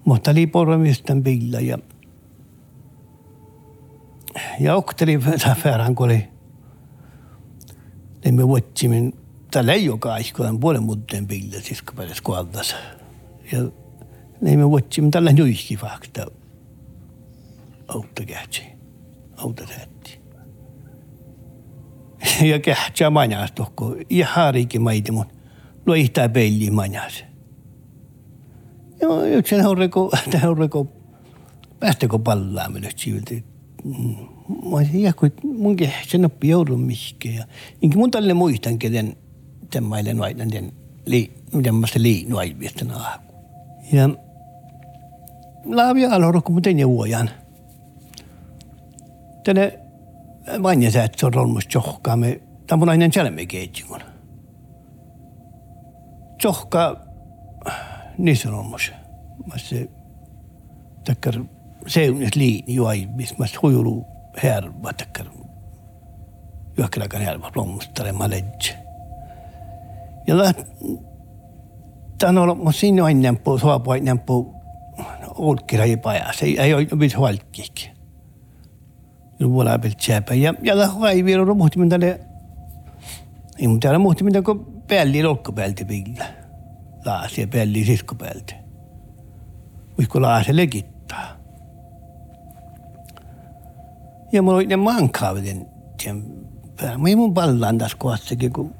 Mutta 0.05 0.31
oli 0.31 0.47
porramisten 0.47 1.23
piillä 1.23 1.61
ja 1.61 1.79
ja 4.61 4.75
okteli 4.75 5.25
verran, 5.65 5.95
kun 5.95 6.07
oli 6.07 6.29
niin 8.25 8.35
me 8.35 8.49
vuotsimme 8.49 9.13
tällä 9.51 9.73
ei 9.73 9.89
ole 9.89 9.99
kaikkoinen 9.99 10.61
puolen 10.61 10.83
muuten 10.83 11.27
piillä, 11.27 11.61
siis 11.61 11.83
kun 11.83 11.97
pääsi 11.97 12.23
kuoltassa. 12.23 12.77
Ja 13.53 13.59
niin 14.41 14.59
me 14.59 14.71
vuotsimme 14.71 15.11
tällä 15.11 15.33
nyihki 15.33 15.77
fakta 15.77 16.27
auto 17.89 18.23
kähtsi, 18.27 18.63
auto 19.37 19.65
tähti. 19.67 20.21
Ja 22.43 22.59
kähtsä 22.59 23.11
majas 23.11 23.53
tohko, 23.53 23.97
ja 24.11 24.27
haarikin 24.27 24.83
maiti 24.83 25.13
mun, 25.13 25.27
loihtaa 25.87 26.29
peili 26.29 26.71
majas. 26.71 27.25
Ja 29.01 29.37
yksin 29.37 29.63
horreko, 29.65 30.11
horreko, 30.43 30.87
päästäkö 31.81 32.19
pallaamme 32.19 32.81
nyt 32.81 32.99
siviltä. 32.99 33.35
Mä 34.49 34.77
olisin, 34.77 35.15
kun 35.17 35.31
mun 35.45 35.77
kähtsä 35.77 36.19
noppi 36.19 36.49
joudun 36.49 36.81
mihkeä. 36.81 37.33
Ja 37.33 37.45
inkin 37.83 37.99
mun 37.99 38.11
tälle 38.11 38.35
muistan, 38.35 38.79
kenen 38.79 39.17
tämän 39.71 39.89
mailen 39.89 40.53
den, 40.53 40.73
li, 41.07 41.33
miten 41.53 41.75
mä 41.75 41.87
se 41.87 42.03
liinu 42.03 42.37
aiviestan 42.37 42.91
aaku. 42.91 43.30
Ja 43.93 44.09
laavia 45.65 46.11
aloro 46.15 46.43
kun 46.43 46.55
muuten 46.55 46.77
neuvojan. 46.77 47.31
Tänne 49.45 49.81
vanja 50.63 50.91
sä, 50.91 51.05
että 51.05 51.21
se 51.21 51.27
on 51.27 51.35
rolmus 51.35 51.69
johkaa 51.75 52.17
me, 52.17 52.41
tämä 52.67 52.83
on 52.83 52.89
aina 52.89 53.09
tjälme 53.09 53.47
keitsikon. 53.47 54.01
Johkaa, 56.45 56.97
niissä 58.19 58.49
on 58.49 58.55
rolmus. 58.55 58.93
Mä 59.47 59.59
se, 59.59 59.89
takkar 61.05 61.35
seunis 61.87 62.37
liini 62.37 62.75
juai, 62.75 63.09
missä 63.15 63.35
mä 63.39 63.47
huijulu 63.63 64.07
herva, 64.43 64.93
takkar 64.93 65.27
juokkelakan 66.79 67.21
herva, 67.21 67.53
rommustare 67.55 68.13
mä 68.13 68.31
ledje. 68.31 68.79
Ja 70.27 70.35
tämä 72.21 72.41
on 72.41 72.51
ollut 72.51 72.77
siinä 72.77 73.05
on 73.05 73.23
nämpu, 73.23 73.59
suopua 73.59 73.97
nämpu 73.97 74.55
olkkira 75.35 75.85
ei 75.85 75.97
pajas, 75.97 76.43
ei, 76.43 76.61
ei 76.61 76.75
ole 76.75 76.87
viisi 76.99 77.17
huolkkiik. 77.17 77.91
Juola 79.39 79.79
peltsääpä. 79.79 80.35
Ja, 80.35 80.55
ja 80.63 80.77
tämä 80.77 81.11
ei 81.11 81.25
vielä 81.25 81.43
ole 81.43 81.55
muhtimin 81.55 81.89
tälle, 81.89 82.21
ei 83.59 83.69
mun 83.69 83.81
täällä 83.81 83.99
muhtimin 83.99 84.45
kun 84.45 84.83
pälli 84.89 85.25
olkkapäältä 85.25 85.85
pillä. 85.85 86.25
Laasia 87.05 87.47
pälli 87.47 87.85
siskopäältä. 87.85 88.55
Voisiko 89.99 90.23
laase 90.23 90.57
legittaa. 90.57 91.37
Ja 94.33 94.43
mulla 94.43 94.57
oli 94.57 94.67
ne 94.67 94.77
mankaaviden 94.77 95.67
tien 96.03 96.25
päällä. 96.81 96.99
Mä 96.99 97.09
ei 97.09 97.17
mun 97.17 97.35
pallaan 97.35 97.79
tässä 97.79 97.97
kohdassakin, 97.97 98.53
kun 98.53 98.75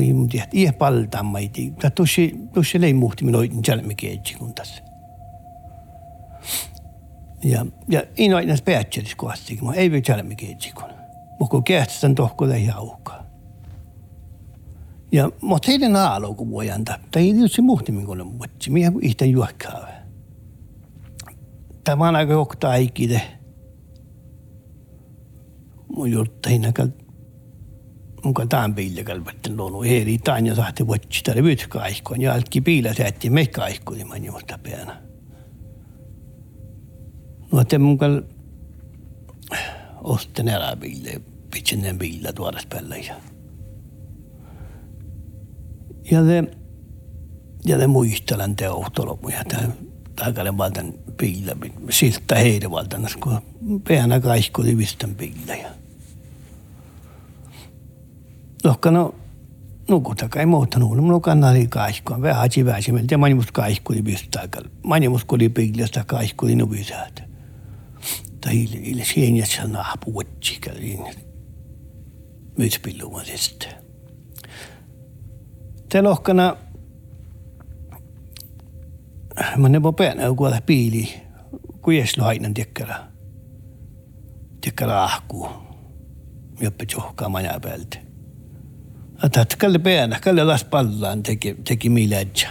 ei 0.00 0.12
mun 0.12 0.28
tiedä, 0.28 0.46
ihan 0.52 0.74
paltaan 0.74 1.26
mä 1.26 1.38
ei 1.38 1.48
tiedä. 1.48 1.90
Tuossa, 1.90 2.22
tuossa 2.54 2.78
ei 2.82 2.94
muhti 2.94 3.24
minun 3.24 3.38
oikein 3.38 3.62
jälmi 3.68 3.96
kun 4.38 4.54
tässä. 4.54 4.82
Ja, 7.44 7.66
ja 7.88 8.02
ei 8.16 8.34
ole 8.34 8.44
näissä 8.44 8.64
päätselis 8.64 9.14
kohdastikin, 9.14 9.64
mutta 9.64 9.80
ei 9.80 9.90
voi 9.90 10.02
jälmi 10.08 10.36
kun. 10.74 10.90
Mutta 11.40 11.50
kun 11.50 11.64
kehtään 11.64 12.14
tohko 12.14 12.46
ei 12.46 12.66
haukaa. 12.66 13.26
Ja 15.12 15.30
mutta 15.40 15.66
heidän 15.70 15.96
aalo, 15.96 16.34
kun 16.34 16.50
voi 16.50 16.70
antaa. 16.70 16.98
Tai 17.10 17.22
ei 17.22 17.32
tietysti 17.32 17.62
muhti 17.62 17.92
minun 17.92 18.20
on 18.20 18.26
muutsi. 18.26 18.70
Minä 18.70 18.92
itse 19.02 19.26
juokkaa. 19.26 19.88
Tämä 21.84 22.08
on 22.08 22.16
aika 22.16 22.32
jokta 22.32 22.70
aikide. 22.70 23.22
Mun 25.96 26.10
juttu 26.10 26.48
hinnakalta 26.48 27.05
mkandambile 28.26 29.04
galbate 29.04 29.50
lonu 29.56 29.82
eri 29.82 30.18
tanja 30.18 30.54
sahti 30.54 30.86
vuotta 30.86 31.42
vyt 31.42 31.66
kaikkoon 31.66 32.20
ja 32.20 32.34
alki 32.34 32.60
piila 32.60 32.94
säätti 32.94 33.30
me 33.30 33.46
kaikkoon 33.46 33.98
ja 33.98 34.06
mani 34.06 34.30
mutta 34.30 34.58
peana. 34.58 34.96
No 37.52 37.64
te 37.64 37.78
mukal 37.78 38.22
osten 40.02 40.48
ära 40.48 40.76
piile, 40.76 41.20
pitsinen 41.50 41.98
piila 41.98 42.32
tuodas 42.32 42.66
päälle 42.66 42.98
ja. 42.98 43.14
Ja 46.10 46.22
te, 46.22 46.44
ja 47.64 47.78
te 47.78 47.86
muistelan 47.86 48.56
te 48.56 48.68
ohtolomuja 48.68 49.44
tämän 49.44 49.74
tagalen 50.16 50.58
valtan 50.58 50.94
piila, 51.16 51.52
siltä 51.90 52.34
heidän 52.34 52.70
valtanas, 52.70 53.16
kun 53.16 53.42
peana 53.88 54.20
kaikkoon 54.20 54.78
vistan 54.78 55.14
piila 55.14 55.54
ja. 55.54 55.85
Lohkana 58.66 59.10
no 59.88 60.00
kutakai 60.00 60.46
muuta 60.46 60.78
nuulum 60.78 61.10
lokanali 61.10 61.66
kaihkua. 61.66 62.22
Ve 62.22 62.32
haji 62.32 62.64
väsimel 62.64 63.06
ja 63.10 63.18
manimus 63.18 63.52
kaihkuli 63.52 64.02
pistakal 64.02 64.64
manimus 64.82 65.24
kuli 65.24 65.48
piglasta 65.48 66.04
kaihkuli 66.04 66.56
nubisaat 66.56 67.22
ta 68.40 68.50
il 68.50 68.74
il 68.74 69.04
sienia 69.04 69.46
sana 69.46 69.84
puutsikal 70.04 70.76
in 70.82 71.04
myts 72.58 72.78
pillumasest 72.78 73.68
te 75.88 76.02
lohkana 76.02 76.56
ma 79.56 79.68
nebo 79.68 79.92
pean 79.92 80.18
nagu 80.18 80.36
kui 80.36 80.48
ole 80.48 80.60
piili 80.66 81.26
kui 81.86 81.98
ees 81.98 82.16
loainan 82.18 82.54
tekkala. 82.54 82.96
Tekkala 84.60 85.04
ahku. 85.04 85.48
Ja 86.60 86.70
õppe 86.72 86.86
tšohka 86.86 87.28
maja 87.30 87.60
pealt. 87.62 88.05
Päänä, 89.78 90.20
kalle 90.20 90.44
las 90.44 90.64
pallaan 90.64 91.22
teki, 91.22 91.56
teki 91.68 91.88
milätsä. 91.88 92.48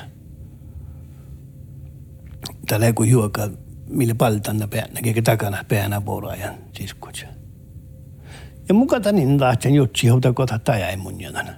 Tällä 2.68 2.94
kun 2.94 3.10
juoka, 3.10 3.50
millä 3.90 4.16
paltanna 4.16 4.68
päänä, 4.68 5.00
eikä 5.06 5.22
takana 5.22 5.64
päänä 5.68 6.02
puolaajan 6.02 6.56
siskutsa. 6.78 7.26
Ja 8.70 8.74
mukata 8.74 9.12
niin 9.12 9.38
tahtsen 9.38 9.74
jutsi, 9.74 10.08
jota 10.08 10.34
kota 10.34 10.60
tajai 10.60 10.98
mun 10.98 11.22
janana. 11.22 11.54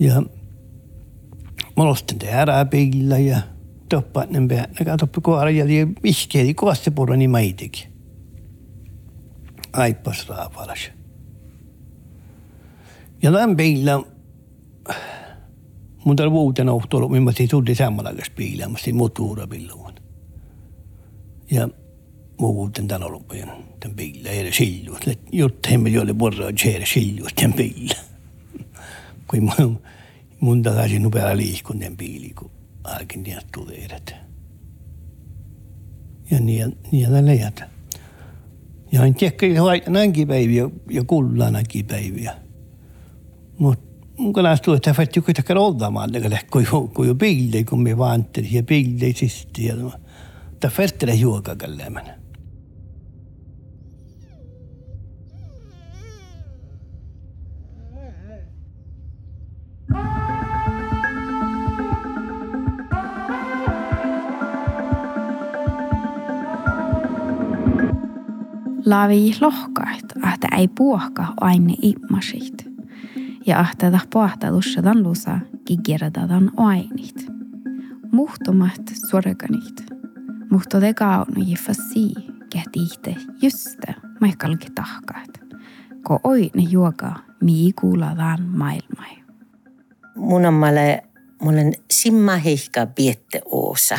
Ja 0.00 0.22
mä 1.76 1.84
nostin 1.84 2.18
tehdä 2.18 2.64
pillä 2.64 3.18
ja 3.18 3.38
toppaat 3.88 4.30
ne 4.30 4.48
päänä, 4.48 4.68
katoppi 4.84 5.20
kohdalla 5.20 5.50
ja 5.50 5.64
puro 6.94 7.16
niin 7.16 7.30
mä 7.30 7.40
itekin. 7.40 7.92
Aippas 9.72 10.28
raapalas. 10.28 10.97
Ja 13.22 13.32
den 13.32 13.56
bilen 13.56 14.04
mun 16.04 16.16
där 16.16 16.30
vuoden 16.30 16.68
ohtor 16.68 17.02
om 17.02 17.22
mä 17.22 17.32
siis 17.32 17.50
tuli 17.50 17.74
samanlaikaista 17.74 18.34
biiliä, 18.36 18.68
mä 18.68 18.78
siis 18.78 18.96
motuura 18.96 19.46
billuun. 19.46 19.92
Ja 21.50 21.68
mun 22.40 22.54
vuoden 22.54 22.88
tän 22.88 23.02
olupien 23.02 23.50
tän 23.80 23.94
biiliä, 23.94 24.32
ei 24.32 24.40
ole 24.40 24.52
silluus. 24.52 25.00
Jotta 25.32 25.68
hemmel 25.68 25.92
jolle 25.92 26.14
porraa, 26.14 26.48
että 26.48 26.62
se 26.62 26.68
ei 26.68 26.76
ole 26.76 26.86
silluus 26.86 27.34
tän 27.34 27.52
biiliä. 27.52 27.98
Kui 29.30 29.40
mun, 29.40 29.82
mun 30.40 30.62
takaisin 30.62 31.02
nopealla 31.02 31.36
liikkun 31.36 31.78
tän 31.78 31.96
biiliä, 31.96 32.32
kun 32.38 32.50
alkin 32.84 33.24
tiedä 33.24 33.42
tudeerat. 33.54 34.14
Ja 36.30 36.40
niin, 36.40 36.78
niin 36.92 37.02
ja 37.02 37.26
leijät. 37.26 37.62
Ja 38.92 39.04
en 39.04 39.14
tiedä, 39.14 39.34
näinkin 39.88 40.28
päiviä 40.28 40.70
ja 40.90 41.04
kullanankin 41.04 41.86
päiviä 41.86 42.47
mot 43.58 43.78
kunna 44.34 44.56
sluta 44.56 44.94
för 44.94 45.02
att 45.02 45.16
jag 45.16 45.24
kunde 45.24 45.42
kråda 45.42 45.90
man 45.90 46.12
det 46.12 46.20
där 46.20 46.40
koj 46.50 46.66
koj 46.94 47.14
bilder 47.14 47.64
kom 47.64 47.82
med 47.82 47.96
vanter 47.96 48.42
här 48.42 48.62
bilder 48.62 49.12
sist 49.12 49.58
igen. 49.58 49.90
Det 50.60 50.70
fälte 50.70 51.06
det 51.06 51.16
yoga 51.16 51.54
gallemen. 51.54 52.04
Lavi 68.84 69.36
lohkaat, 69.40 70.04
että 70.32 70.48
ei 70.56 70.68
puoka 70.68 71.26
aina 71.40 71.74
immasit. 71.82 72.67
Ja 73.48 73.60
ahteda 73.60 74.00
pohtalussa 74.12 74.82
lusa 74.94 75.38
kikirdadan 75.64 76.50
ainit. 76.56 77.26
Muhtumat 78.12 78.82
sorganit. 79.10 79.84
Muhtode 80.50 80.94
kaunu 80.94 81.42
jifasi 81.46 82.14
kätihte 82.52 83.16
juste 83.42 83.94
maikalki 84.20 84.70
tahkaat. 84.74 85.40
Ko 86.02 86.20
oine 86.24 86.62
juoga 86.62 87.14
mii 87.40 87.72
kuuladaan 87.72 88.42
maailmai. 88.42 89.18
Mun 90.14 90.46
on 90.46 90.54
mulle, 90.54 91.02
simma 91.90 92.36
heikka 92.36 92.86
biette 92.86 93.42
oosa. 93.44 93.98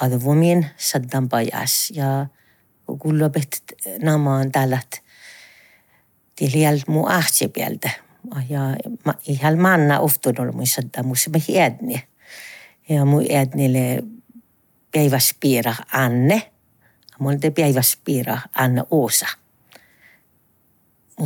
Advomien 0.00 0.66
saddan 0.76 1.28
pajas 1.28 1.90
ja 1.90 2.26
kuulubet 2.98 3.62
namaan 4.02 4.52
tällät 4.52 5.02
tiliel 6.40 6.80
mu 6.86 7.06
ahtsepieltä. 7.06 7.90
Ja 8.48 8.60
ma, 9.04 9.14
ihal 9.28 9.56
manna 9.56 10.00
oftunut 10.00 10.54
muissa 10.54 10.82
muissa 11.02 11.30
me 11.30 11.42
edni. 11.48 12.02
Ja 12.88 13.04
mu 13.04 13.20
ednille 13.20 14.02
päiväspiira 14.92 15.74
Anne. 15.92 16.52
Mulla 17.18 17.38
te 17.38 17.50
päiväspiira 17.50 18.38
Anne 18.54 18.82
Oosa. 18.90 19.26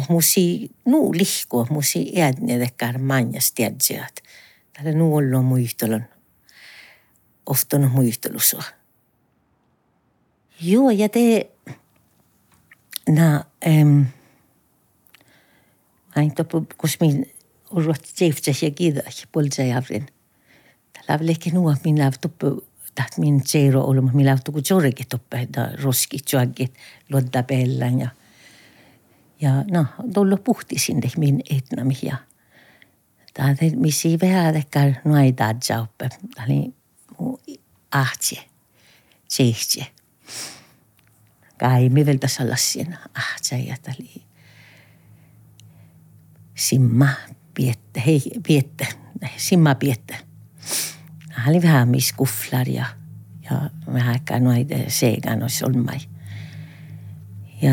Musi 0.09 0.71
nuu 0.85 1.15
lihku, 1.15 1.67
musi 1.71 2.13
edni 2.15 2.59
tekkar 2.59 2.99
manjas 2.99 3.53
tiedsiat. 3.53 4.23
Tällä 4.73 4.93
nuu 4.93 5.17
ollut 5.17 5.45
muistelun. 5.45 6.03
Oftunut 7.47 7.93
muistelusua. 7.93 8.63
Joo, 10.61 10.91
ja 10.91 11.09
te... 11.09 11.51
Na, 13.09 13.45
ähm, 13.67 14.03
Ainda 16.17 16.45
kus 16.79 17.01
min 17.01 17.25
urwat 17.71 18.13
teifta 18.19 18.53
sé 18.53 18.71
gida 18.71 19.03
polsa 19.33 19.63
jafrin. 19.63 20.07
lävleki 21.09 21.51
nuo 21.51 21.75
minä 21.85 22.11
tuppu 22.21 22.65
taht 22.95 23.19
min 23.19 23.43
zero 23.47 23.81
olma 23.83 24.11
minä 24.13 24.39
tuku 24.45 24.61
jorgi 24.71 25.05
tuppe 25.05 25.49
da 25.57 25.69
roski 25.83 26.19
juagit 26.33 26.75
lodda 27.11 27.43
pellän 27.43 28.01
ja 28.01 28.09
ja 29.41 29.65
no 29.71 29.87
tullut 30.15 30.45
puhti 30.45 30.79
sinne 30.79 31.11
min 31.17 31.41
etnami 31.51 31.99
ja 32.03 32.17
Tämä 33.35 33.55
missi 33.77 34.19
vähän 34.23 34.55
tekään 34.55 35.01
noita 35.05 35.55
oli 36.45 36.75
mu 37.19 37.39
ahtje, 37.93 38.45
sehtje. 39.29 39.87
Kai 41.59 41.89
mi 41.89 42.07
vielä 42.07 42.19
tässä 42.19 42.51
lassien 42.51 42.99
ahtje 43.15 43.59
ja 43.59 43.77
tämä 43.83 43.95
oli 44.01 44.24
simma 46.55 47.09
piette, 47.55 48.03
hei 48.07 48.23
piette, 48.47 48.89
simma 49.37 49.75
piette. 49.75 50.17
Hän 51.31 51.55
oli 51.55 51.63
vähän 51.63 51.89
kufflar 52.17 52.69
ja, 52.69 52.87
ja 53.51 53.71
vähän 53.93 54.21
noita 54.41 54.75
seegan 54.89 55.43
olisi 55.43 55.65
olmai. 55.65 55.99
Ja 57.63 57.71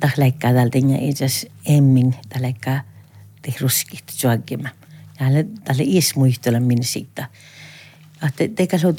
tämä 0.00 0.12
läikkää 0.16 0.52
täältä 0.52 0.78
itse 1.00 1.24
asiassa 1.24 1.46
emmin, 1.66 2.14
läikkää 2.40 2.84
te 3.42 3.54
ruskit 3.60 4.04
juaggima. 4.22 4.68
Ja 5.20 5.26
hän 5.26 5.48
tälle 5.64 5.82
ismuistolla 5.86 6.60
minne 6.60 6.84
siitä. 6.84 7.28
Että 8.28 8.44
teikä 8.54 8.78
se 8.78 8.86
on 8.86 8.96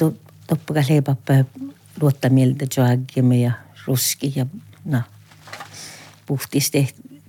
toppuka 0.47 0.83
leipappa 0.89 1.33
luotta 2.01 2.29
mieltä 2.29 2.65
juaggima 2.77 3.33
ja 3.33 3.51
ruski 3.87 4.33
ja 4.35 4.45
no, 4.85 5.01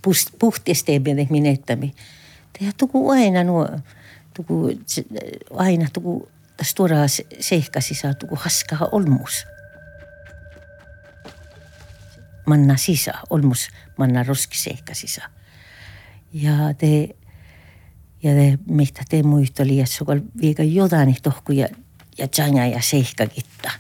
puhtiste, 0.03 0.37
puhtisteeminen 0.39 1.27
minettämi. 1.31 1.95
Ja 2.61 2.73
tuku 2.77 3.11
aina 3.11 3.45
nuo, 3.45 3.69
tuku 4.35 4.71
aina 5.57 5.89
tuku 5.93 6.29
tässä 6.57 6.75
tuoraa 6.77 7.07
seihkasi 7.41 7.95
saa 7.95 8.15
tuku 8.15 8.39
haskaa 8.41 8.89
olmus. 8.93 9.47
Manna 12.47 12.77
sisä, 12.77 13.13
olmus 13.31 13.69
manna 13.97 14.23
roski 14.23 14.59
seihkasi 14.59 15.07
saa. 15.07 15.29
Ja 16.33 16.75
te, 16.79 17.09
ja 18.23 18.33
te, 18.35 18.59
mistä 18.67 19.03
te 19.09 19.23
muistoli, 19.23 19.81
että 19.81 19.95
sukal 19.95 20.21
viika 20.41 20.63
jotain 20.63 21.17
tohku 21.23 21.53
ja, 21.53 21.69
ja 22.19 22.67
ja 22.67 22.83
seihkakitta. 22.83 23.71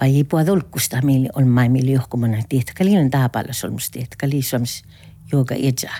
Vai 0.00 0.16
ei 0.16 0.24
puhua 0.24 0.44
tolkkusta, 0.44 1.02
millä 1.02 1.28
on 1.34 1.48
mai, 1.48 1.68
millä 1.68 1.90
johkumana, 1.90 2.42
tietkä 2.48 2.84
liian 2.84 3.10
taapalla 3.10 3.52
solmus, 3.52 3.90
tietkä 3.90 4.28
liisuams 4.28 4.82
joka 5.32 5.54
etsä. 5.62 5.90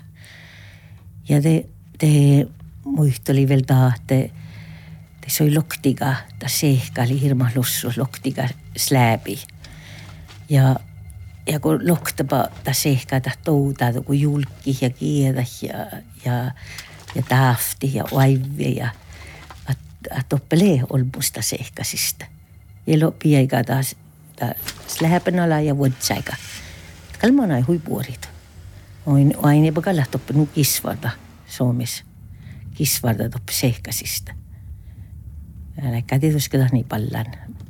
Ja 1.29 1.43
te, 1.43 1.67
te 1.99 2.07
muistoli 2.85 3.49
vielä 3.49 3.93
että 3.97 4.35
te 5.21 5.27
soi 5.27 5.55
loktiga, 5.55 6.15
ta 6.39 6.49
seihka 6.49 7.03
oli 7.03 7.21
hirma 7.21 7.51
lussu, 7.55 7.93
loktiga 7.97 8.49
släbi. 8.77 9.43
Ja 10.49 10.77
ja 11.47 11.61
kun 11.61 11.89
loktapa 11.89 12.49
ta 12.65 12.73
sehkata 12.73 13.31
touta 13.45 13.93
kun 14.07 14.21
julkki 14.21 14.79
ja 14.81 14.91
kiedä 14.91 15.45
ja, 15.63 16.01
ja, 16.25 16.51
ja 17.15 17.23
tahti 17.29 17.95
ja 17.95 18.05
oivia 18.11 18.85
ja 18.85 18.91
että 20.11 20.23
toppelee 20.29 20.81
olmusta 20.91 21.43
sehkasista. 21.43 22.25
Ja 22.87 23.01
loppi 23.01 23.37
eikä 23.37 23.65
taas 23.65 23.97
ta 24.37 24.47
släpenala 24.87 25.61
ja 25.61 25.77
vuodsaika. 25.77 26.37
Kalmana 27.21 27.57
ei 27.57 27.63
huipuorit. 27.63 28.29
Voin 29.11 29.35
aina 29.43 29.67
jopa 29.67 29.81
kalahtoppinut 29.81 30.51
kisvarda 30.55 31.11
Suomessa. 31.47 32.05
Kisvarda 32.75 33.29
toppi 33.29 33.53
sehkasista. 33.53 34.33
Älkää 35.83 36.19
tietysti 36.19 36.59
niin 36.73 36.87
paljon 36.87 37.25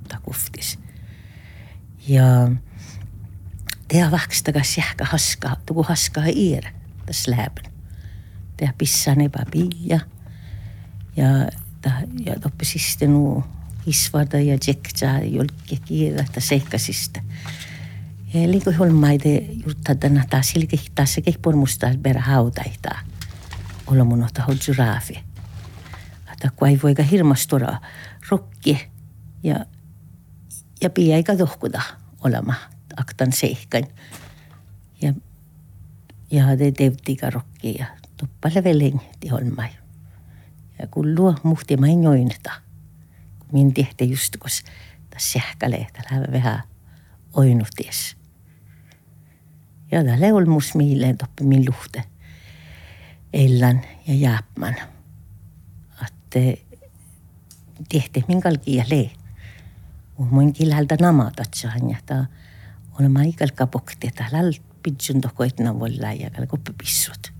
takuftis. 0.09 0.79
Ja 2.09 2.25
tehdä 3.89 4.11
vaikka 4.11 4.35
takas 4.45 4.77
jähkä 4.77 5.05
haskaa, 5.05 5.57
tuku 5.67 5.83
haskaa 5.83 6.25
iirä 6.27 6.73
tässä 7.07 7.31
läpen. 7.31 7.73
Tehdä 8.57 8.75
pissaa 8.79 9.15
nepapia. 9.15 10.01
Ja, 11.17 11.49
ta, 11.83 11.91
ja 12.27 12.41
toppi 12.41 12.65
siste 12.65 13.07
nuu 13.07 13.45
kisvarda 13.85 14.41
ja 14.41 14.59
tsekkaa 14.59 15.19
jolkki 15.19 15.77
kiirä, 15.85 16.25
ta 16.33 16.41
sehkasista. 16.41 17.21
sehkasista 17.21 17.70
holmaide 18.79 19.47
juttadana 19.67 20.25
taas 20.31 20.49
silke 20.51 20.77
taas 20.95 21.15
se 21.15 21.21
kehpon 21.21 21.59
musta 21.59 21.87
perä 22.03 22.21
hautaihtaa. 22.21 23.01
Olla 23.87 24.05
mun 24.05 24.25
ottaa 24.25 24.45
hol 24.45 24.55
giraffi. 24.65 25.19
Että 26.33 26.51
kun 26.57 26.69
ei 26.69 26.81
voika 26.83 27.03
hirmastura 27.03 27.79
rokki 28.29 28.89
ja, 29.43 29.67
ja 30.81 30.91
pia 30.91 31.17
eikä 31.17 31.37
tohkuda 31.37 31.83
olemaan 32.25 32.59
aktan 32.97 33.33
seikkain. 33.33 33.87
Ja, 35.03 35.15
ja 36.31 36.59
det 36.59 36.75
tevtiga 36.75 37.31
rokki 37.31 37.75
ja 37.79 37.87
tuppalle 38.17 38.65
veleng 38.65 38.99
ti 39.21 39.29
holmai. 39.29 39.69
Ja 40.79 40.87
kun 40.87 41.15
luo 41.15 41.35
muhti 41.43 41.77
mai 41.77 41.97
nointa. 41.97 42.53
Min 43.53 43.75
tehte 43.75 44.05
just 44.05 44.37
kos 44.37 44.63
tas 45.11 45.33
sähkäle, 45.33 45.87
tällä 45.93 46.33
vähän 46.33 46.63
oinuties. 47.33 48.20
ja 49.91 50.05
tal 50.05 50.23
ei 50.23 50.33
olnud 50.33 50.75
miile 50.75 51.15
toppi 51.15 51.45
min 51.45 51.65
luhte. 51.67 52.05
Ellan 53.33 53.81
ja 54.07 54.15
Jaapan. 54.15 54.75
Att 56.03 56.35
tehti 57.89 58.25
mingal 58.29 58.59
kiele. 58.59 59.11
Mun 60.19 60.53
kilhalta 60.53 60.97
namata 61.01 61.45
tsahan 61.51 61.91
ja 61.91 61.99
ta 62.07 62.27
on 62.99 63.13
ma 63.13 63.23
igal 63.23 63.51
kapokti 63.55 64.11
talal 64.11 64.53
pidsun 64.83 65.21
tokoitna 65.21 65.79
volla 65.79 66.13
ja 66.13 66.31
kalko 66.31 66.59
pissut. 66.79 67.33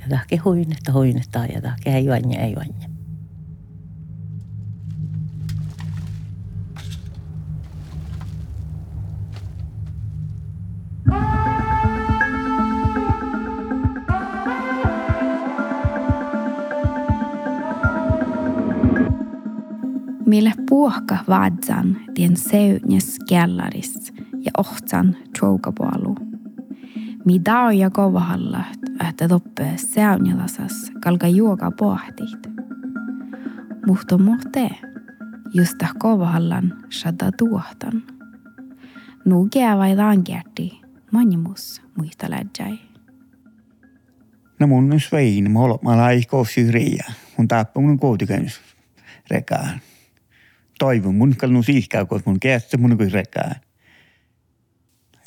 Ja 0.00 0.08
ta 0.08 0.18
kehuin, 0.26 0.72
että 0.72 0.92
hoin, 0.92 1.18
että 1.18 1.46
ja 1.54 1.60
ta 1.60 1.76
kehuin 1.80 2.32
ja 2.32 2.40
ei 2.40 2.56
Mille 20.36 20.52
puohka 20.68 21.18
vaadsan 21.28 21.96
tien 22.14 22.36
seunjes 22.36 23.18
kellaris 23.28 24.12
ja 24.44 24.50
ohtsan 24.58 25.16
tjoukapualu. 25.38 26.16
Mi 27.24 27.44
dao 27.44 27.70
ja 27.70 27.90
kovahalla, 27.90 28.64
että 29.08 29.28
toppe 29.28 29.72
seunjalasas 29.76 30.92
kalka 31.00 31.28
juoka 31.28 31.70
pohtit. 31.70 32.50
Mutta 33.86 34.18
muhte, 34.18 34.70
just 35.54 35.76
kovahallan 35.98 36.74
shada 36.90 37.32
tuohtan. 37.32 38.02
Nugea 39.24 39.78
vai 39.78 39.96
langerti, 39.96 40.80
manimus 41.12 41.82
muista 41.96 42.30
lädjäi. 42.30 42.78
No 44.60 44.66
mun 44.66 44.92
on 44.92 45.00
svein, 45.00 45.50
mä 45.50 45.58
olen, 45.58 45.78
mä 45.82 45.96
laikko 45.96 46.44
syrjiä. 46.44 47.04
Mun 47.36 47.48
tappa 47.48 47.80
mun 47.80 47.98
koutikännys 47.98 48.60
rekaan. 49.30 49.80
Toivon 50.78 51.14
mun 51.14 51.36
kalnu 51.36 51.62
siihkää, 51.62 52.04
koska 52.04 52.30
mun 52.30 52.40
kästä 52.40 52.76
mun 52.76 52.96
kuin 52.96 53.12
rekaan. 53.12 53.54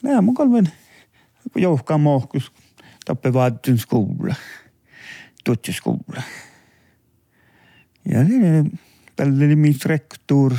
Nää 0.03 0.21
mun 0.21 0.35
kalven 0.35 0.71
jouhkaa 1.55 1.97
mohkus 1.97 2.51
tappe 3.05 3.33
vaattin 3.33 3.77
skola. 3.77 4.35
Tutsi 5.43 5.73
skola. 5.73 6.23
Ja 8.11 8.19
tällä 9.15 9.45
oli 9.45 9.55
min 9.55 9.75
rektor 9.85 10.55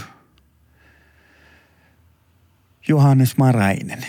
Johannes 2.89 3.37
Marainen. 3.37 4.07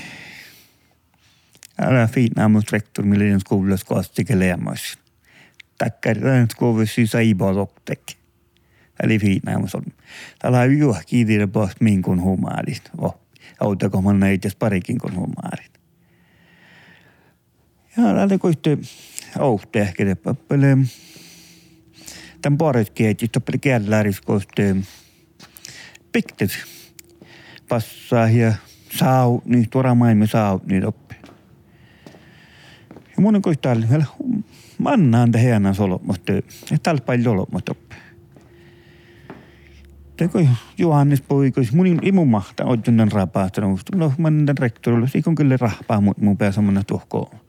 Älä 1.81 2.07
fina 2.07 2.49
mot 2.49 2.71
rektor 2.71 3.05
millä 3.05 3.39
skolassa 3.39 3.85
kostikin 3.85 4.39
leemas. 4.39 4.97
Tackar 5.77 6.21
den 6.21 6.49
skolan 6.49 6.87
sysa. 6.87 7.17
Eli 9.03 9.19
fina 9.19 9.59
mot 9.59 9.69
Täällä 10.39 10.59
on 10.59 10.77
juohki 10.77 11.25
tiedä 11.25 11.47
pois 11.47 11.71
min 11.79 12.01
kun 12.01 12.21
humaadit. 12.21 12.91
Oh 12.97 13.21
autako 13.61 14.01
man 14.01 14.19
näitä 14.19 14.49
parikin 14.59 14.99
kun 14.99 15.15
huomaarit. 15.15 15.71
Ja 17.97 18.15
lähde 18.15 18.37
koitte 18.37 18.77
auhte 19.39 19.81
ehkä 19.81 20.05
te 20.05 20.15
pappele. 20.15 20.77
Tämän 22.41 22.57
paret 22.57 22.89
kieti 22.89 23.27
toppele 23.27 23.57
kielläris 23.57 24.21
koste 24.21 24.75
piktet 26.11 26.51
passaa 27.69 28.29
ja 28.29 28.53
saa 28.97 29.25
niin 29.45 29.69
tuoda 29.69 29.95
maailma 29.95 30.27
saa 30.27 30.59
niin 30.65 30.85
oppi. 30.85 31.15
Ja 32.95 33.21
mun 33.21 33.41
koittaa 33.41 33.75
te 35.31 35.41
hienaan 35.41 35.75
solot, 35.75 36.03
mutta 36.03 36.33
täällä 36.83 37.01
paljon 37.01 37.33
olot, 37.33 37.51
mutta. 37.51 37.75
Teko 40.21 40.39
Johannes 40.77 41.21
poikas, 41.21 41.71
mun 41.71 41.99
ei 42.03 42.11
mun 42.11 42.27
mahtaa 42.27 42.67
ojunnen 42.67 43.11
rapahtanut. 43.11 43.81
No, 43.95 44.13
mä 44.17 44.27
tämän 44.27 44.57
rektorilla, 44.59 45.07
se 45.07 45.21
on 45.25 45.35
kyllä 45.35 45.57
rahpaa 45.57 46.01
mun, 46.01 46.13
mun 46.17 46.37
pää 46.37 46.51
samana 46.51 46.83
tuhkoon. 46.83 47.39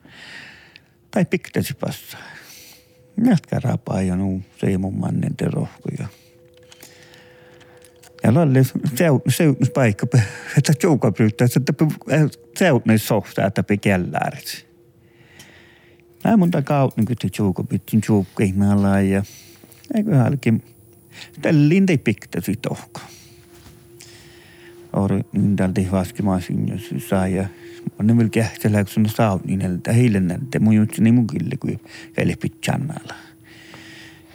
Tai 1.11 1.25
piktesi 1.25 1.73
passa. 1.73 2.17
Jätkä 3.25 3.59
rapaa 3.63 4.01
ja 4.01 4.15
nuu, 4.15 4.41
se 4.57 4.67
ei 4.67 4.77
mun 4.77 4.99
mannen 4.99 5.35
te 5.35 5.45
rohkoja. 5.45 6.07
Ja 8.23 8.33
lalle 8.33 8.61
seutnus 9.29 9.69
paikka, 9.69 10.07
että 10.57 10.73
jouka 10.83 11.11
pyytää, 11.11 11.47
että 11.55 11.73
seutnus 12.57 13.07
sohtaa, 13.07 13.47
että 13.47 13.63
pe 13.63 13.77
kelläärit. 13.77 14.67
Näin 16.23 16.39
monta 16.39 16.61
kautta, 16.61 17.01
kun 17.07 17.15
te 17.15 17.27
jouka 17.39 17.63
pitkin 17.63 18.01
joukkeina 18.09 19.01
ja 19.01 19.23
eikö 19.95 20.15
halkin 20.15 20.63
Tällin 21.41 21.85
ei 21.89 21.97
piktasi 21.97 22.55
tohko. 22.55 23.01
Ori 24.93 25.21
niin 25.31 25.55
täältä 25.55 25.81
vaskimasin, 25.91 26.67
jos 26.67 27.07
saa 27.09 27.27
ja 27.27 27.47
on 27.99 28.17
vielä 28.17 28.29
kähtellä, 28.29 28.83
kun 28.83 29.09
saanut 29.09 29.45
niin 29.45 29.61
että 29.61 29.93
heille 29.93 30.19
näitä 30.19 30.59
mun 30.59 30.73
juttu 30.73 31.01
niin 31.01 31.15
mun 31.15 31.27
kyllä, 31.27 31.55
kun 31.59 31.79
heille 32.17 32.35
pitchannalla. 32.41 33.13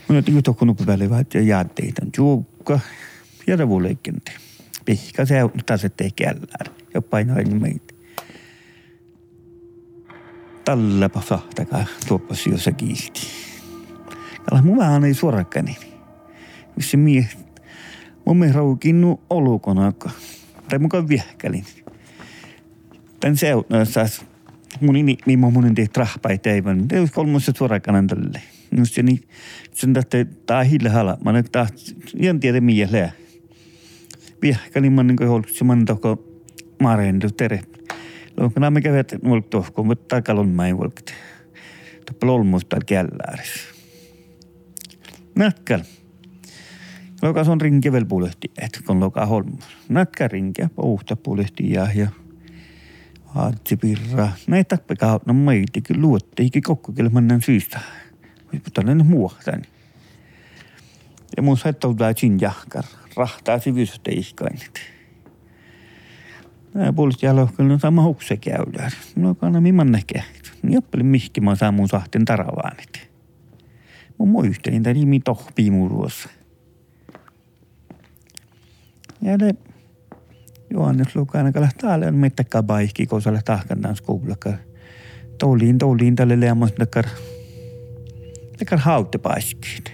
Mun 0.09 0.19
on 0.19 0.25
tinko 0.25 0.43
tokko 0.43 0.65
nuku 0.65 0.87
välivat 0.87 1.35
ja 1.35 1.59
on 1.59 2.11
juukka 2.17 2.81
ja 3.47 3.57
ravuleikkente. 3.57 4.33
Pihka 4.85 5.25
se 5.25 5.45
on 5.45 5.51
taas 5.67 5.85
ettei 5.85 6.11
kellään 6.17 6.75
ja 6.95 7.03
painaa 7.03 7.37
niin 7.37 7.63
meitä. 7.63 7.95
Tallapa 10.65 11.23
sahtakaa 11.23 11.87
tuoppas 12.09 12.47
jossa 12.47 12.73
kiisti. 12.73 13.21
Kala 14.51 14.63
mun 14.63 14.79
vähän 14.79 15.05
ei 15.05 15.15
suorakkani 15.15 15.77
missä 16.79 16.97
mie, 16.97 17.29
mun 18.25 18.37
me 18.37 18.53
raukinnu 18.53 19.21
olukonaka. 19.31 20.11
Tai 20.69 20.79
mukaan 20.79 21.09
viehkälin. 21.09 21.65
Tän 23.21 23.37
seutnaas 23.37 24.25
mun 24.81 24.97
ini 24.97 25.19
mi 25.27 25.37
mun 25.37 25.53
mun 25.53 25.75
tehty 25.75 26.01
rahpai 26.01 26.39
teivän. 26.39 26.89
Te 26.89 27.01
olisi 27.01 27.13
kolmossa 27.13 27.53
suorakanan 27.57 28.07
tälle. 28.07 28.43
Just 28.77 28.95
se 28.95 29.03
niin, 29.03 29.21
sen 29.75 29.93
tahte 29.93 30.27
taa 30.47 30.63
hille 30.63 30.89
hala. 30.89 31.19
Mä 31.25 31.33
nyt 31.33 31.53
taht, 31.53 31.75
en 32.21 32.41
tiedä 32.41 32.61
miä 32.61 32.89
lää. 32.91 33.13
Viehkälin 34.43 34.93
mä 34.93 35.03
niin 35.03 35.17
kuin 35.17 35.45
se 35.55 35.65
man 35.65 35.85
toko 35.85 36.25
maareen 36.83 37.21
tere. 37.37 37.61
Lokana 38.37 38.71
me 38.71 38.81
kävät 38.81 39.13
mulk 39.23 39.47
tohko, 39.47 39.85
mutta 39.85 40.17
takalon 40.17 40.49
mä 40.49 40.67
ei 40.67 40.77
volkit. 40.77 41.15
Tappel 42.07 42.29
olmusta 42.29 42.77
källääris. 42.87 43.53
Näkkäl. 45.35 45.81
Loka 47.23 47.41
on 47.49 47.61
rinke 47.61 47.93
vel 47.93 48.05
pulehti, 48.05 48.51
et 48.59 48.81
kun 48.87 49.01
loka 49.01 49.27
holm. 49.27 49.59
Nätkä 49.89 50.29
rinke, 50.29 50.71
puhta 50.77 51.17
pulehti 51.17 51.73
ja 51.73 51.89
ja 51.95 52.09
haatsi 53.25 53.77
pirra. 53.77 54.29
Näitä 54.47 54.77
tappekaa, 54.77 55.21
no 55.27 55.35
meitikin 55.35 56.03
luotteikin 56.03 56.63
kokkokelmannan 56.63 57.43
syystä. 57.43 57.81
Mutta 58.53 58.83
ne 58.83 58.95
muohtani. 58.95 59.63
Ja 61.37 61.43
mun 61.43 61.59
saittaa 61.59 62.13
sin 62.17 62.41
jahkar, 62.41 62.85
rahtaa 63.17 63.59
sivystä 63.59 64.11
iskainit. 64.15 64.81
Nää 66.75 66.93
puolesta 66.93 67.27
jalohkalla 67.27 67.73
on 67.73 67.81
sama 67.81 68.03
hukse 68.03 68.37
käydään. 68.37 68.91
No 69.17 69.35
kana 69.35 69.61
mimman 69.61 69.93
näkee. 69.93 70.25
Joppeli 70.63 71.03
mihki 71.03 71.41
mä 71.41 71.55
saan 71.55 71.75
mun 71.75 71.89
sahten 71.89 72.25
taravaanit. 72.25 73.09
Mun 74.19 74.29
muistelin 74.29 74.83
tää 74.83 74.95
nimi 74.95 75.21
tohpii 75.21 75.71
muruossa. 75.71 76.29
Ja 79.23 79.39
det 79.39 79.59
Johannes 80.71 81.17
Lukainen 81.17 81.53
kala 81.53 81.69
täällä 81.81 82.07
on 82.07 82.15
mittäkään 82.15 82.67
paikki, 82.67 83.07
kun 83.07 83.23
sä 83.23 83.43
tahkan 83.45 83.81
tämän 83.81 83.97
skoulakka. 83.97 84.53
Touliin, 85.39 85.79
touliin 85.79 86.17
tälle 86.17 86.41
leamas 86.41 86.73
nekar, 86.79 87.05
nekar 88.61 88.79
hautte 88.79 89.19
paiskiin. 89.19 89.85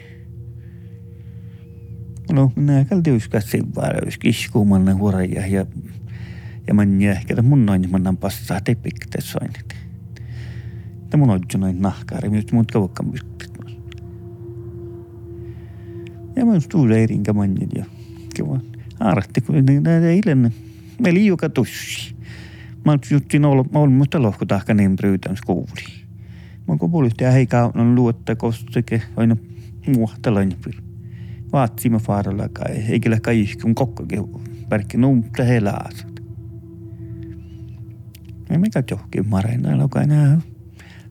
No, 2.33 2.53
minä 2.57 2.85
kalti 2.85 3.11
yskäs 3.11 3.51
sen 3.51 3.75
vaara, 3.75 4.07
ys 4.07 4.19
kiskuumanna 4.19 4.95
huoraja 4.95 5.47
ja 5.47 5.67
ja 6.67 6.75
man 6.75 7.03
ehkä 7.03 7.43
mun 7.43 7.67
noin 7.67 7.91
mannan 7.91 8.17
passaa 8.17 8.61
te 8.61 8.75
pikte 8.75 9.21
soinit. 9.21 9.75
Te 11.11 11.17
mun 11.17 11.31
odju 11.31 11.59
noin 11.59 11.83
nahkaari, 11.83 12.29
myös 12.29 12.53
mut 12.53 12.71
kavukkan 12.71 13.11
pystyt. 13.11 13.59
Ja 16.37 16.47
mä 16.47 16.61
stuuda 16.61 16.97
erinkä 16.97 17.33
manjin 17.33 17.69
ja 17.75 17.85
kiva 18.35 18.61
artti, 19.05 19.41
kun 19.41 19.57
eilen 20.11 20.55
me 20.99 21.15
liuka 21.15 21.49
tussi. 21.49 22.15
Mä 22.85 22.99
juttin 23.11 23.45
olmusta 23.75 24.23
lohkotahka 24.23 24.75
niin 24.75 24.97
bryytän 24.97 25.37
skuuli. 25.37 25.85
Mä 26.69 26.77
kun 26.77 26.91
puolisti 26.91 27.25
hei 27.25 27.47
kaunan 27.47 27.95
luotta 27.95 28.37
kosteke 28.37 29.03
aina 29.17 29.37
muohtalainen 29.97 30.59
pyr. 30.65 30.75
Vaatsimme 31.53 31.99
faaralla 31.99 32.49
kai, 32.49 32.73
eikä 32.89 33.11
lähkä 33.11 33.31
ihkun 33.31 33.75
kokkakin 33.75 34.21
värkki 34.71 34.97
nuumta 34.97 35.45
helaasat. 35.45 36.23
Ei 38.51 38.59
mikä 38.59 38.83
johonkin 38.91 39.29
marena, 39.29 39.77
joka 39.77 40.03
enää 40.03 40.41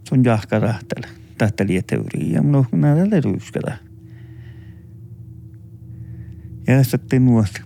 sun 0.09 0.23
jahka 0.23 0.59
rahtella. 0.59 1.07
Tähtä 1.37 1.67
lieteuriin 1.67 2.31
ja 2.31 2.43
mun 2.43 2.55
on 2.55 2.81
näillä 2.81 3.19
ryyskellä. 3.25 3.77
Ja 6.67 6.83
sitten 6.83 7.25
nuosta. 7.25 7.61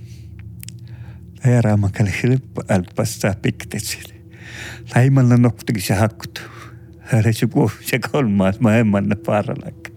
Heräämäkäli 1.47 2.11
älpässä 2.69 3.35
piktesille. 3.41 4.13
Läimmällä 4.95 5.37
noktikin 5.37 5.83
se 5.83 5.93
hakkutu. 5.93 6.41
Hän 6.99 7.23
se 7.23 7.47
se 7.81 7.99
kolmaas 8.11 8.59
mä 8.59 8.77
emmänä 8.77 9.15
paralakka. 9.25 9.89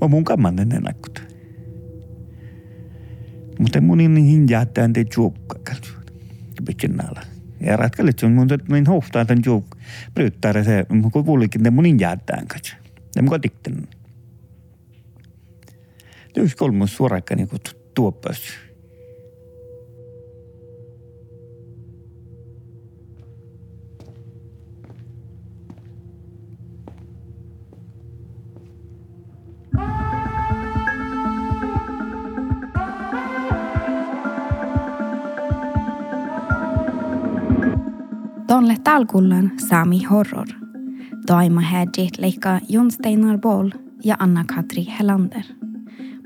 Mä 0.00 0.08
mun 0.08 0.24
kamannen 0.24 0.72
enakkuta. 0.72 1.20
Mutta 3.58 3.80
mun 3.80 3.98
niin 3.98 4.48
jäätään 4.48 4.92
te 4.92 5.04
juukka 5.16 5.58
Pitkin 6.66 6.96
nala. 6.96 7.20
Ja 7.60 7.76
ratkalle 7.76 8.12
sun 8.20 8.32
mun 8.32 8.48
niin 8.68 8.86
hohtaa 8.86 9.24
tämän 9.24 9.42
juuk. 9.46 9.76
Bryttää 10.14 10.64
se, 10.64 10.86
kun 10.88 11.24
kuulikin 11.24 11.62
te 11.62 11.70
mun 11.70 12.00
jäätään 12.00 12.46
katso. 12.46 12.74
Ja 13.16 13.22
mun 13.22 13.30
kotikten. 13.30 13.88
Yksi 16.36 16.56
kolmas 16.56 16.96
suorakka 16.96 17.34
niin 17.34 17.48
kuin 17.48 17.60
tuoppas. 17.94 18.69
Tonle 38.50 38.76
talkullan 38.84 39.50
Sami 39.58 40.04
Horror. 40.04 40.46
Daima 41.28 41.60
hädjit 41.60 42.18
leikka 42.18 42.60
Jon 42.68 42.90
Steinar 42.90 43.38
Boll 43.38 43.70
ja 44.04 44.16
Anna-Katri 44.18 44.88
Hellander. 44.98 45.44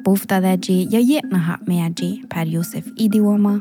Buftadäji 0.05 0.89
ja 0.91 1.01
jetnaha 1.01 1.59
meäji 1.67 2.23
per 2.35 2.47
Josef 2.47 2.87
Idioma. 2.97 3.59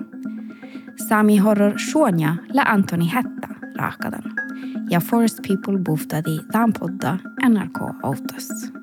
Sami 1.10 1.38
Horror 1.38 1.80
Shonja 1.80 2.36
la 2.54 2.62
Antoni 2.62 3.12
Hetta 3.13 3.47
raakadan. 3.76 4.23
Ja 4.89 4.99
Forest 4.99 5.39
People 5.47 5.80
buftadi 5.86 6.39
tämän 6.52 6.73
podda 6.80 7.17
NRK 7.49 7.82
Autos. 8.04 8.82